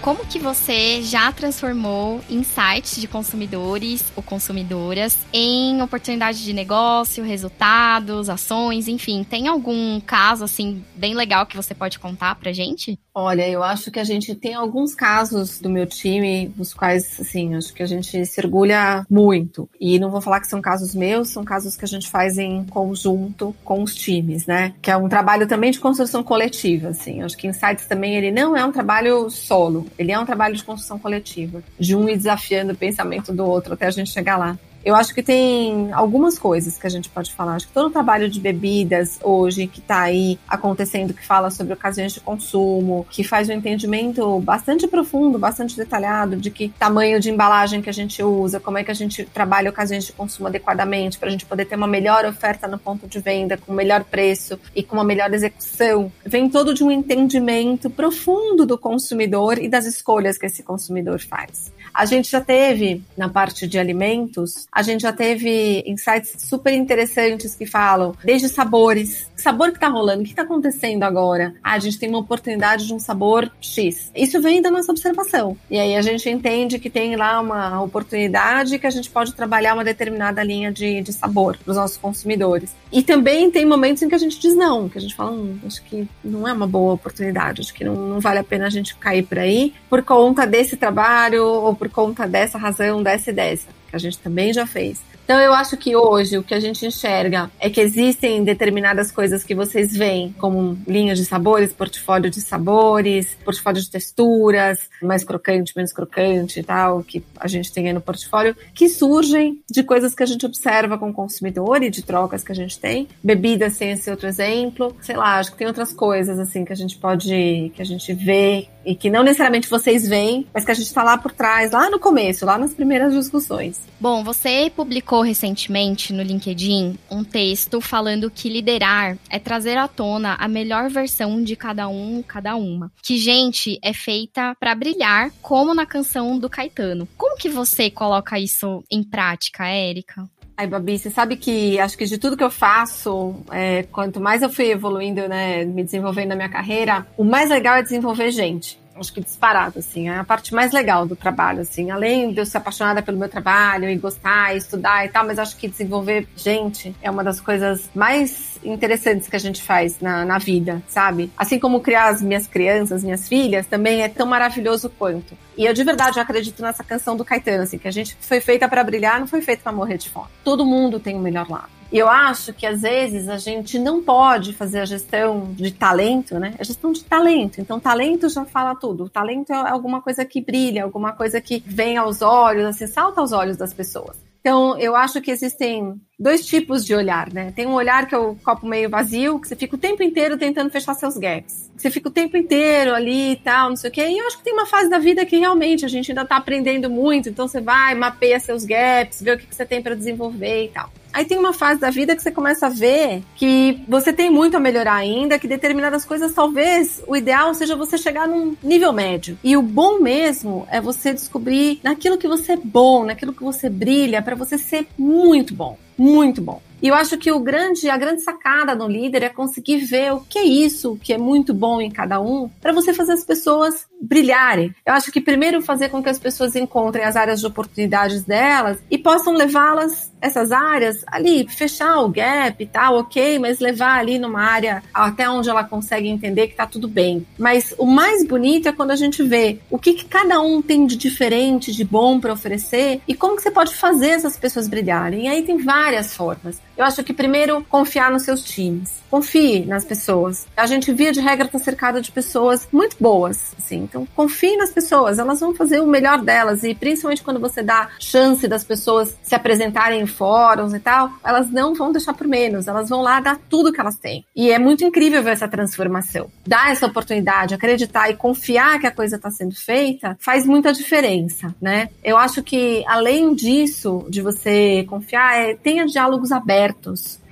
Como 0.00 0.26
que 0.26 0.38
você 0.38 1.02
já 1.02 1.32
transformou 1.32 2.20
insights 2.28 3.00
de 3.00 3.08
consumidores 3.08 4.04
ou 4.14 4.22
consumidoras 4.22 5.18
em 5.32 5.80
oportunidade 5.82 6.42
de 6.42 6.52
negócio, 6.52 7.24
resultados, 7.24 8.28
ações, 8.28 8.88
enfim, 8.88 9.24
tem 9.24 9.48
algum 9.48 10.00
caso 10.00 10.44
assim 10.44 10.82
bem 10.94 11.14
legal 11.14 11.46
que 11.46 11.56
você 11.56 11.74
pode 11.74 11.98
contar 11.98 12.34
pra 12.36 12.52
gente? 12.52 12.98
Olha, 13.18 13.48
eu 13.48 13.62
acho 13.62 13.90
que 13.90 13.98
a 13.98 14.04
gente 14.04 14.34
tem 14.34 14.52
alguns 14.52 14.94
casos 14.94 15.58
do 15.58 15.70
meu 15.70 15.86
time, 15.86 16.48
dos 16.54 16.74
quais, 16.74 17.18
assim, 17.18 17.54
acho 17.54 17.72
que 17.72 17.82
a 17.82 17.86
gente 17.86 18.26
se 18.26 18.40
orgulha 18.42 19.06
muito. 19.08 19.66
E 19.80 19.98
não 19.98 20.10
vou 20.10 20.20
falar 20.20 20.38
que 20.38 20.48
são 20.48 20.60
casos 20.60 20.94
meus, 20.94 21.30
são 21.30 21.42
casos 21.42 21.78
que 21.78 21.84
a 21.86 21.88
gente 21.88 22.10
faz 22.10 22.36
em 22.36 22.64
conjunto 22.66 23.56
com 23.64 23.82
os 23.82 23.94
times, 23.94 24.44
né? 24.44 24.74
Que 24.82 24.90
é 24.90 24.96
um 24.98 25.08
trabalho 25.08 25.48
também 25.48 25.70
de 25.70 25.80
construção 25.80 26.22
coletiva, 26.22 26.88
assim. 26.88 27.22
Acho 27.22 27.38
que 27.38 27.46
Insights 27.46 27.86
também, 27.86 28.16
ele 28.16 28.30
não 28.30 28.54
é 28.54 28.62
um 28.62 28.70
trabalho 28.70 29.30
solo, 29.46 29.86
ele 29.98 30.12
é 30.12 30.18
um 30.18 30.26
trabalho 30.26 30.56
de 30.56 30.64
construção 30.64 30.98
coletiva, 30.98 31.62
de 31.78 31.94
um 31.94 32.08
ir 32.08 32.16
desafiando 32.16 32.72
o 32.72 32.76
pensamento 32.76 33.32
do 33.32 33.44
outro 33.44 33.74
até 33.74 33.86
a 33.86 33.90
gente 33.90 34.10
chegar 34.10 34.36
lá. 34.36 34.58
Eu 34.86 34.94
acho 34.94 35.12
que 35.12 35.20
tem 35.20 35.92
algumas 35.92 36.38
coisas 36.38 36.78
que 36.78 36.86
a 36.86 36.88
gente 36.88 37.08
pode 37.08 37.34
falar. 37.34 37.56
Acho 37.56 37.66
que 37.66 37.72
todo 37.72 37.88
o 37.88 37.90
trabalho 37.90 38.28
de 38.28 38.38
bebidas 38.38 39.18
hoje 39.20 39.66
que 39.66 39.80
está 39.80 40.02
aí 40.02 40.38
acontecendo, 40.46 41.12
que 41.12 41.26
fala 41.26 41.50
sobre 41.50 41.72
ocasiões 41.72 42.12
de 42.12 42.20
consumo, 42.20 43.04
que 43.10 43.24
faz 43.24 43.48
um 43.48 43.52
entendimento 43.52 44.38
bastante 44.38 44.86
profundo, 44.86 45.40
bastante 45.40 45.76
detalhado 45.76 46.36
de 46.36 46.52
que 46.52 46.68
tamanho 46.68 47.18
de 47.18 47.28
embalagem 47.28 47.82
que 47.82 47.90
a 47.90 47.92
gente 47.92 48.22
usa, 48.22 48.60
como 48.60 48.78
é 48.78 48.84
que 48.84 48.90
a 48.92 48.94
gente 48.94 49.24
trabalha 49.24 49.70
ocasiões 49.70 50.04
de 50.04 50.12
consumo 50.12 50.46
adequadamente, 50.46 51.18
para 51.18 51.30
a 51.30 51.32
gente 51.32 51.46
poder 51.46 51.64
ter 51.64 51.74
uma 51.74 51.88
melhor 51.88 52.24
oferta 52.24 52.68
no 52.68 52.78
ponto 52.78 53.08
de 53.08 53.18
venda, 53.18 53.56
com 53.56 53.72
melhor 53.72 54.04
preço 54.04 54.56
e 54.72 54.84
com 54.84 54.94
uma 54.94 55.04
melhor 55.04 55.34
execução. 55.34 56.12
Vem 56.24 56.48
todo 56.48 56.72
de 56.72 56.84
um 56.84 56.92
entendimento 56.92 57.90
profundo 57.90 58.64
do 58.64 58.78
consumidor 58.78 59.58
e 59.58 59.68
das 59.68 59.84
escolhas 59.84 60.38
que 60.38 60.46
esse 60.46 60.62
consumidor 60.62 61.18
faz. 61.18 61.74
A 61.96 62.04
gente 62.04 62.30
já 62.30 62.42
teve, 62.42 63.02
na 63.16 63.30
parte 63.30 63.66
de 63.66 63.78
alimentos, 63.78 64.68
a 64.70 64.82
gente 64.82 65.00
já 65.00 65.14
teve 65.14 65.82
insights 65.86 66.34
super 66.36 66.74
interessantes 66.74 67.54
que 67.54 67.64
falam 67.64 68.14
desde 68.22 68.50
sabores. 68.50 69.30
Sabor 69.34 69.72
que 69.72 69.80
tá 69.80 69.88
rolando? 69.88 70.22
O 70.22 70.26
que 70.26 70.34
tá 70.34 70.42
acontecendo 70.42 71.04
agora? 71.04 71.54
Ah, 71.64 71.72
a 71.72 71.78
gente 71.78 71.98
tem 71.98 72.10
uma 72.10 72.18
oportunidade 72.18 72.86
de 72.86 72.92
um 72.92 72.98
sabor 72.98 73.50
X. 73.62 74.10
Isso 74.14 74.42
vem 74.42 74.60
da 74.60 74.70
nossa 74.70 74.92
observação. 74.92 75.56
E 75.70 75.78
aí 75.78 75.96
a 75.96 76.02
gente 76.02 76.28
entende 76.28 76.78
que 76.78 76.90
tem 76.90 77.16
lá 77.16 77.40
uma 77.40 77.80
oportunidade 77.82 78.78
que 78.78 78.86
a 78.86 78.90
gente 78.90 79.08
pode 79.08 79.32
trabalhar 79.32 79.72
uma 79.72 79.84
determinada 79.84 80.42
linha 80.42 80.70
de, 80.70 81.00
de 81.00 81.14
sabor 81.14 81.56
para 81.56 81.70
os 81.70 81.78
nossos 81.78 81.96
consumidores. 81.96 82.74
E 82.92 83.02
também 83.02 83.50
tem 83.50 83.64
momentos 83.64 84.02
em 84.02 84.08
que 84.08 84.14
a 84.14 84.18
gente 84.18 84.38
diz 84.38 84.54
não, 84.54 84.86
que 84.86 84.98
a 84.98 85.00
gente 85.00 85.14
fala, 85.14 85.32
hum, 85.32 85.58
acho 85.66 85.82
que 85.84 86.06
não 86.22 86.46
é 86.46 86.52
uma 86.52 86.66
boa 86.66 86.92
oportunidade, 86.92 87.62
acho 87.62 87.72
que 87.72 87.84
não, 87.84 87.94
não 87.94 88.20
vale 88.20 88.40
a 88.40 88.44
pena 88.44 88.66
a 88.66 88.70
gente 88.70 88.94
cair 88.96 89.22
por 89.22 89.38
aí 89.38 89.72
por 89.88 90.02
conta 90.02 90.46
desse 90.46 90.76
trabalho 90.76 91.44
ou 91.44 91.74
por 91.74 91.85
conta 91.88 92.26
dessa 92.26 92.58
razão, 92.58 93.02
dessa 93.02 93.30
e 93.30 93.32
dessa 93.32 93.68
que 93.88 93.96
a 93.96 93.98
gente 93.98 94.18
também 94.18 94.52
já 94.52 94.66
fez. 94.66 95.00
Então 95.26 95.40
eu 95.40 95.52
acho 95.52 95.76
que 95.76 95.96
hoje 95.96 96.38
o 96.38 96.42
que 96.44 96.54
a 96.54 96.60
gente 96.60 96.86
enxerga 96.86 97.50
é 97.58 97.68
que 97.68 97.80
existem 97.80 98.44
determinadas 98.44 99.10
coisas 99.10 99.42
que 99.42 99.56
vocês 99.56 99.92
veem, 99.92 100.32
como 100.38 100.78
linhas 100.86 101.18
de 101.18 101.24
sabores, 101.24 101.72
portfólio 101.72 102.30
de 102.30 102.40
sabores, 102.40 103.36
portfólio 103.44 103.82
de 103.82 103.90
texturas, 103.90 104.88
mais 105.02 105.24
crocante, 105.24 105.72
menos 105.74 105.92
crocante 105.92 106.60
e 106.60 106.62
tal, 106.62 107.02
que 107.02 107.24
a 107.40 107.48
gente 107.48 107.72
tem 107.72 107.88
aí 107.88 107.92
no 107.92 108.00
portfólio, 108.00 108.56
que 108.72 108.88
surgem 108.88 109.60
de 109.68 109.82
coisas 109.82 110.14
que 110.14 110.22
a 110.22 110.26
gente 110.26 110.46
observa 110.46 110.96
com 110.96 111.10
o 111.10 111.12
consumidor 111.12 111.82
e 111.82 111.90
de 111.90 112.04
trocas 112.04 112.44
que 112.44 112.52
a 112.52 112.54
gente 112.54 112.78
tem. 112.78 113.08
Bebidas 113.20 113.76
tem 113.76 113.90
esse 113.90 114.08
outro 114.08 114.28
exemplo. 114.28 114.96
Sei 115.00 115.16
lá, 115.16 115.40
acho 115.40 115.50
que 115.50 115.58
tem 115.58 115.66
outras 115.66 115.92
coisas 115.92 116.38
assim 116.38 116.64
que 116.64 116.72
a 116.72 116.76
gente 116.76 116.96
pode, 116.98 117.72
que 117.74 117.82
a 117.82 117.84
gente 117.84 118.14
vê 118.14 118.68
e 118.84 118.94
que 118.94 119.10
não 119.10 119.24
necessariamente 119.24 119.68
vocês 119.68 120.08
veem, 120.08 120.46
mas 120.54 120.64
que 120.64 120.70
a 120.70 120.74
gente 120.74 120.86
está 120.86 121.02
lá 121.02 121.18
por 121.18 121.32
trás, 121.32 121.72
lá 121.72 121.90
no 121.90 121.98
começo, 121.98 122.46
lá 122.46 122.56
nas 122.56 122.72
primeiras 122.72 123.12
discussões. 123.12 123.80
Bom, 124.00 124.22
você 124.22 124.70
publicou 124.74 125.15
recentemente 125.22 126.12
no 126.12 126.22
LinkedIn 126.22 126.98
um 127.10 127.24
texto 127.24 127.80
falando 127.80 128.30
que 128.30 128.48
liderar 128.48 129.16
é 129.30 129.38
trazer 129.38 129.76
à 129.76 129.88
tona 129.88 130.34
a 130.34 130.48
melhor 130.48 130.88
versão 130.88 131.42
de 131.42 131.56
cada 131.56 131.88
um, 131.88 132.22
cada 132.22 132.56
uma. 132.56 132.90
Que 133.02 133.18
gente 133.18 133.78
é 133.82 133.92
feita 133.92 134.54
para 134.58 134.74
brilhar, 134.74 135.30
como 135.42 135.74
na 135.74 135.86
canção 135.86 136.38
do 136.38 136.48
Caetano. 136.48 137.08
Como 137.16 137.36
que 137.36 137.48
você 137.48 137.90
coloca 137.90 138.38
isso 138.38 138.82
em 138.90 139.02
prática, 139.02 139.66
Érica? 139.66 140.28
Ai, 140.56 140.66
Babi, 140.66 140.98
você 140.98 141.10
sabe 141.10 141.36
que 141.36 141.78
acho 141.78 141.98
que 141.98 142.06
de 142.06 142.16
tudo 142.16 142.36
que 142.36 142.44
eu 142.44 142.50
faço, 142.50 143.34
é, 143.50 143.82
quanto 143.84 144.18
mais 144.20 144.40
eu 144.40 144.48
fui 144.48 144.70
evoluindo, 144.70 145.28
né, 145.28 145.64
me 145.66 145.84
desenvolvendo 145.84 146.30
na 146.30 146.36
minha 146.36 146.48
carreira, 146.48 147.06
o 147.16 147.24
mais 147.24 147.50
legal 147.50 147.76
é 147.76 147.82
desenvolver 147.82 148.30
gente 148.30 148.78
acho 148.98 149.12
que 149.12 149.20
disparado, 149.20 149.78
assim, 149.78 150.08
é 150.08 150.18
a 150.18 150.24
parte 150.24 150.54
mais 150.54 150.72
legal 150.72 151.06
do 151.06 151.16
trabalho, 151.16 151.60
assim, 151.60 151.90
além 151.90 152.32
de 152.32 152.40
eu 152.40 152.46
ser 152.46 152.58
apaixonada 152.58 153.02
pelo 153.02 153.18
meu 153.18 153.28
trabalho 153.28 153.88
e 153.88 153.96
gostar, 153.96 154.54
e 154.54 154.58
estudar 154.58 155.04
e 155.04 155.08
tal, 155.08 155.26
mas 155.26 155.38
acho 155.38 155.56
que 155.56 155.68
desenvolver 155.68 156.28
gente 156.36 156.94
é 157.02 157.10
uma 157.10 157.22
das 157.22 157.40
coisas 157.40 157.88
mais 157.94 158.58
interessantes 158.64 159.28
que 159.28 159.36
a 159.36 159.40
gente 159.40 159.62
faz 159.62 160.00
na, 160.00 160.24
na 160.24 160.38
vida, 160.38 160.82
sabe? 160.88 161.30
Assim 161.36 161.58
como 161.58 161.80
criar 161.80 162.08
as 162.08 162.22
minhas 162.22 162.46
crianças, 162.46 163.04
minhas 163.04 163.28
filhas, 163.28 163.66
também 163.66 164.02
é 164.02 164.08
tão 164.08 164.26
maravilhoso 164.26 164.90
quanto. 164.90 165.36
E 165.56 165.64
eu 165.64 165.72
de 165.72 165.84
verdade 165.84 166.18
acredito 166.18 166.62
nessa 166.62 166.84
canção 166.84 167.16
do 167.16 167.24
Caetano, 167.24 167.62
assim, 167.62 167.78
que 167.78 167.88
a 167.88 167.92
gente 167.92 168.16
foi 168.20 168.40
feita 168.40 168.68
para 168.68 168.82
brilhar, 168.82 169.20
não 169.20 169.26
foi 169.26 169.40
feita 169.40 169.62
para 169.62 169.72
morrer 169.72 169.98
de 169.98 170.10
fome. 170.10 170.28
Todo 170.44 170.64
mundo 170.64 170.98
tem 170.98 171.14
o 171.16 171.20
melhor 171.20 171.48
lado. 171.48 171.76
E 171.96 171.98
eu 171.98 172.10
acho 172.10 172.52
que 172.52 172.66
às 172.66 172.82
vezes 172.82 173.26
a 173.26 173.38
gente 173.38 173.78
não 173.78 174.02
pode 174.02 174.52
fazer 174.52 174.80
a 174.80 174.84
gestão 174.84 175.54
de 175.54 175.70
talento, 175.70 176.38
né? 176.38 176.54
A 176.58 176.62
gestão 176.62 176.92
de 176.92 177.02
talento. 177.02 177.58
Então, 177.58 177.80
talento 177.80 178.28
já 178.28 178.44
fala 178.44 178.74
tudo. 178.74 179.04
O 179.04 179.08
talento 179.08 179.50
é 179.50 179.70
alguma 179.70 180.02
coisa 180.02 180.22
que 180.22 180.42
brilha, 180.42 180.84
alguma 180.84 181.14
coisa 181.14 181.40
que 181.40 181.64
vem 181.64 181.96
aos 181.96 182.20
olhos, 182.20 182.66
assim, 182.66 182.86
salta 182.86 183.22
aos 183.22 183.32
olhos 183.32 183.56
das 183.56 183.72
pessoas. 183.72 184.14
Então, 184.42 184.78
eu 184.78 184.94
acho 184.94 185.22
que 185.22 185.30
existem 185.30 185.98
dois 186.20 186.44
tipos 186.44 186.84
de 186.84 186.94
olhar, 186.94 187.32
né? 187.32 187.50
Tem 187.56 187.66
um 187.66 187.72
olhar 187.72 188.06
que 188.06 188.14
é 188.14 188.18
o 188.18 188.34
copo 188.36 188.66
meio 188.66 188.90
vazio, 188.90 189.40
que 189.40 189.48
você 189.48 189.56
fica 189.56 189.74
o 189.74 189.78
tempo 189.78 190.02
inteiro 190.02 190.36
tentando 190.36 190.70
fechar 190.70 190.92
seus 190.92 191.16
gaps. 191.16 191.70
Você 191.78 191.90
fica 191.90 192.10
o 192.10 192.12
tempo 192.12 192.36
inteiro 192.36 192.94
ali 192.94 193.32
e 193.32 193.36
tal, 193.36 193.70
não 193.70 193.76
sei 193.76 193.88
o 193.88 193.92
quê. 193.92 194.06
E 194.06 194.18
eu 194.18 194.26
acho 194.26 194.36
que 194.36 194.44
tem 194.44 194.52
uma 194.52 194.66
fase 194.66 194.90
da 194.90 194.98
vida 194.98 195.24
que 195.24 195.38
realmente 195.38 195.86
a 195.86 195.88
gente 195.88 196.10
ainda 196.10 196.26
tá 196.26 196.36
aprendendo 196.36 196.90
muito, 196.90 197.30
então 197.30 197.48
você 197.48 197.60
vai, 197.60 197.94
mapeia 197.94 198.38
seus 198.38 198.66
gaps, 198.66 199.22
vê 199.22 199.32
o 199.32 199.38
que, 199.38 199.46
que 199.46 199.54
você 199.54 199.64
tem 199.64 199.82
para 199.82 199.94
desenvolver 199.94 200.66
e 200.66 200.68
tal. 200.68 200.90
Aí 201.16 201.24
tem 201.24 201.38
uma 201.38 201.54
fase 201.54 201.80
da 201.80 201.88
vida 201.88 202.14
que 202.14 202.20
você 202.22 202.30
começa 202.30 202.66
a 202.66 202.68
ver 202.68 203.22
que 203.36 203.82
você 203.88 204.12
tem 204.12 204.28
muito 204.28 204.54
a 204.54 204.60
melhorar 204.60 204.96
ainda, 204.96 205.38
que 205.38 205.48
determinadas 205.48 206.04
coisas 206.04 206.34
talvez 206.34 207.02
o 207.06 207.16
ideal 207.16 207.54
seja 207.54 207.74
você 207.74 207.96
chegar 207.96 208.28
num 208.28 208.54
nível 208.62 208.92
médio. 208.92 209.38
E 209.42 209.56
o 209.56 209.62
bom 209.62 209.98
mesmo 209.98 210.68
é 210.70 210.78
você 210.78 211.14
descobrir 211.14 211.80
naquilo 211.82 212.18
que 212.18 212.28
você 212.28 212.52
é 212.52 212.58
bom, 212.62 213.02
naquilo 213.02 213.32
que 213.32 213.42
você 213.42 213.70
brilha, 213.70 214.20
para 214.20 214.34
você 214.34 214.58
ser 214.58 214.86
muito 214.98 215.54
bom 215.54 215.78
muito 215.98 216.42
bom. 216.42 216.60
E 216.82 216.88
eu 216.88 216.94
acho 216.94 217.16
que 217.16 217.32
o 217.32 217.40
grande, 217.40 217.88
a 217.88 217.96
grande 217.96 218.22
sacada 218.22 218.74
no 218.74 218.86
líder 218.86 219.22
é 219.22 219.28
conseguir 219.28 219.78
ver 219.78 220.12
o 220.12 220.20
que 220.20 220.38
é 220.38 220.44
isso 220.44 220.98
que 221.02 221.12
é 221.12 221.18
muito 221.18 221.54
bom 221.54 221.80
em 221.80 221.90
cada 221.90 222.20
um, 222.20 222.48
para 222.60 222.72
você 222.72 222.92
fazer 222.92 223.12
as 223.12 223.24
pessoas 223.24 223.86
brilharem. 224.00 224.74
Eu 224.84 224.92
acho 224.92 225.10
que 225.10 225.20
primeiro 225.20 225.62
fazer 225.62 225.88
com 225.88 226.02
que 226.02 226.08
as 226.08 226.18
pessoas 226.18 226.54
encontrem 226.54 227.04
as 227.04 227.16
áreas 227.16 227.40
de 227.40 227.46
oportunidades 227.46 228.24
delas 228.24 228.78
e 228.90 228.98
possam 228.98 229.32
levá-las 229.32 230.12
essas 230.20 230.50
áreas 230.50 231.04
ali, 231.06 231.46
fechar 231.48 232.00
o 232.00 232.08
gap 232.08 232.62
e 232.62 232.66
tal, 232.66 232.98
ok, 232.98 233.38
mas 233.38 233.60
levar 233.60 233.98
ali 233.98 234.18
numa 234.18 234.42
área 234.42 234.82
até 234.92 235.28
onde 235.28 235.48
ela 235.48 235.64
consegue 235.64 236.08
entender 236.08 236.48
que 236.48 236.56
tá 236.56 236.66
tudo 236.66 236.88
bem. 236.88 237.26
Mas 237.38 237.74
o 237.78 237.86
mais 237.86 238.24
bonito 238.24 238.68
é 238.68 238.72
quando 238.72 238.90
a 238.90 238.96
gente 238.96 239.22
vê 239.22 239.58
o 239.70 239.78
que, 239.78 239.94
que 239.94 240.04
cada 240.04 240.40
um 240.40 240.60
tem 240.60 240.86
de 240.86 240.96
diferente, 240.96 241.72
de 241.72 241.84
bom 241.84 242.18
para 242.18 242.32
oferecer 242.32 243.00
e 243.06 243.14
como 243.14 243.36
que 243.36 243.42
você 243.42 243.50
pode 243.50 243.74
fazer 243.74 244.10
essas 244.10 244.36
pessoas 244.36 244.68
brilharem. 244.68 245.26
E 245.26 245.28
aí 245.28 245.42
tem 245.42 245.58
várias 245.58 246.14
formas. 246.14 246.60
Eu 246.76 246.84
acho 246.84 247.02
que 247.02 247.12
primeiro 247.12 247.64
confiar 247.70 248.10
nos 248.10 248.22
seus 248.22 248.42
times. 248.42 249.02
Confie 249.10 249.64
nas 249.64 249.84
pessoas. 249.84 250.46
A 250.56 250.66
gente 250.66 250.92
via 250.92 251.10
de 251.10 251.20
regra 251.20 251.48
tá 251.48 251.58
cercado 251.58 252.02
de 252.02 252.12
pessoas 252.12 252.68
muito 252.70 252.96
boas, 253.00 253.54
assim. 253.56 253.78
Então 253.78 254.06
confie 254.14 254.56
nas 254.56 254.70
pessoas, 254.70 255.18
elas 255.18 255.40
vão 255.40 255.54
fazer 255.54 255.80
o 255.80 255.86
melhor 255.86 256.20
delas 256.20 256.62
e 256.64 256.74
principalmente 256.74 257.22
quando 257.22 257.40
você 257.40 257.62
dá 257.62 257.88
chance 257.98 258.46
das 258.46 258.62
pessoas 258.62 259.16
se 259.22 259.34
apresentarem 259.34 260.02
em 260.02 260.06
fóruns 260.06 260.74
e 260.74 260.80
tal, 260.80 261.10
elas 261.24 261.50
não 261.50 261.74
vão 261.74 261.92
deixar 261.92 262.12
por 262.12 262.26
menos, 262.26 262.68
elas 262.68 262.90
vão 262.90 263.00
lá 263.00 263.20
dar 263.20 263.38
tudo 263.48 263.72
que 263.72 263.80
elas 263.80 263.96
têm. 263.96 264.24
E 264.34 264.50
é 264.50 264.58
muito 264.58 264.84
incrível 264.84 265.22
ver 265.22 265.30
essa 265.30 265.48
transformação. 265.48 266.30
Dar 266.46 266.70
essa 266.70 266.86
oportunidade, 266.86 267.54
acreditar 267.54 268.10
e 268.10 268.16
confiar 268.16 268.78
que 268.78 268.86
a 268.86 268.90
coisa 268.90 269.16
está 269.16 269.30
sendo 269.30 269.54
feita, 269.54 270.16
faz 270.20 270.44
muita 270.44 270.72
diferença, 270.72 271.54
né? 271.60 271.88
Eu 272.04 272.16
acho 272.16 272.42
que 272.42 272.84
além 272.86 273.34
disso, 273.34 274.04
de 274.10 274.20
você 274.20 274.84
confiar, 274.88 275.38
é, 275.38 275.54
tenha 275.54 275.86
diálogos 275.86 276.32
abertos 276.32 276.65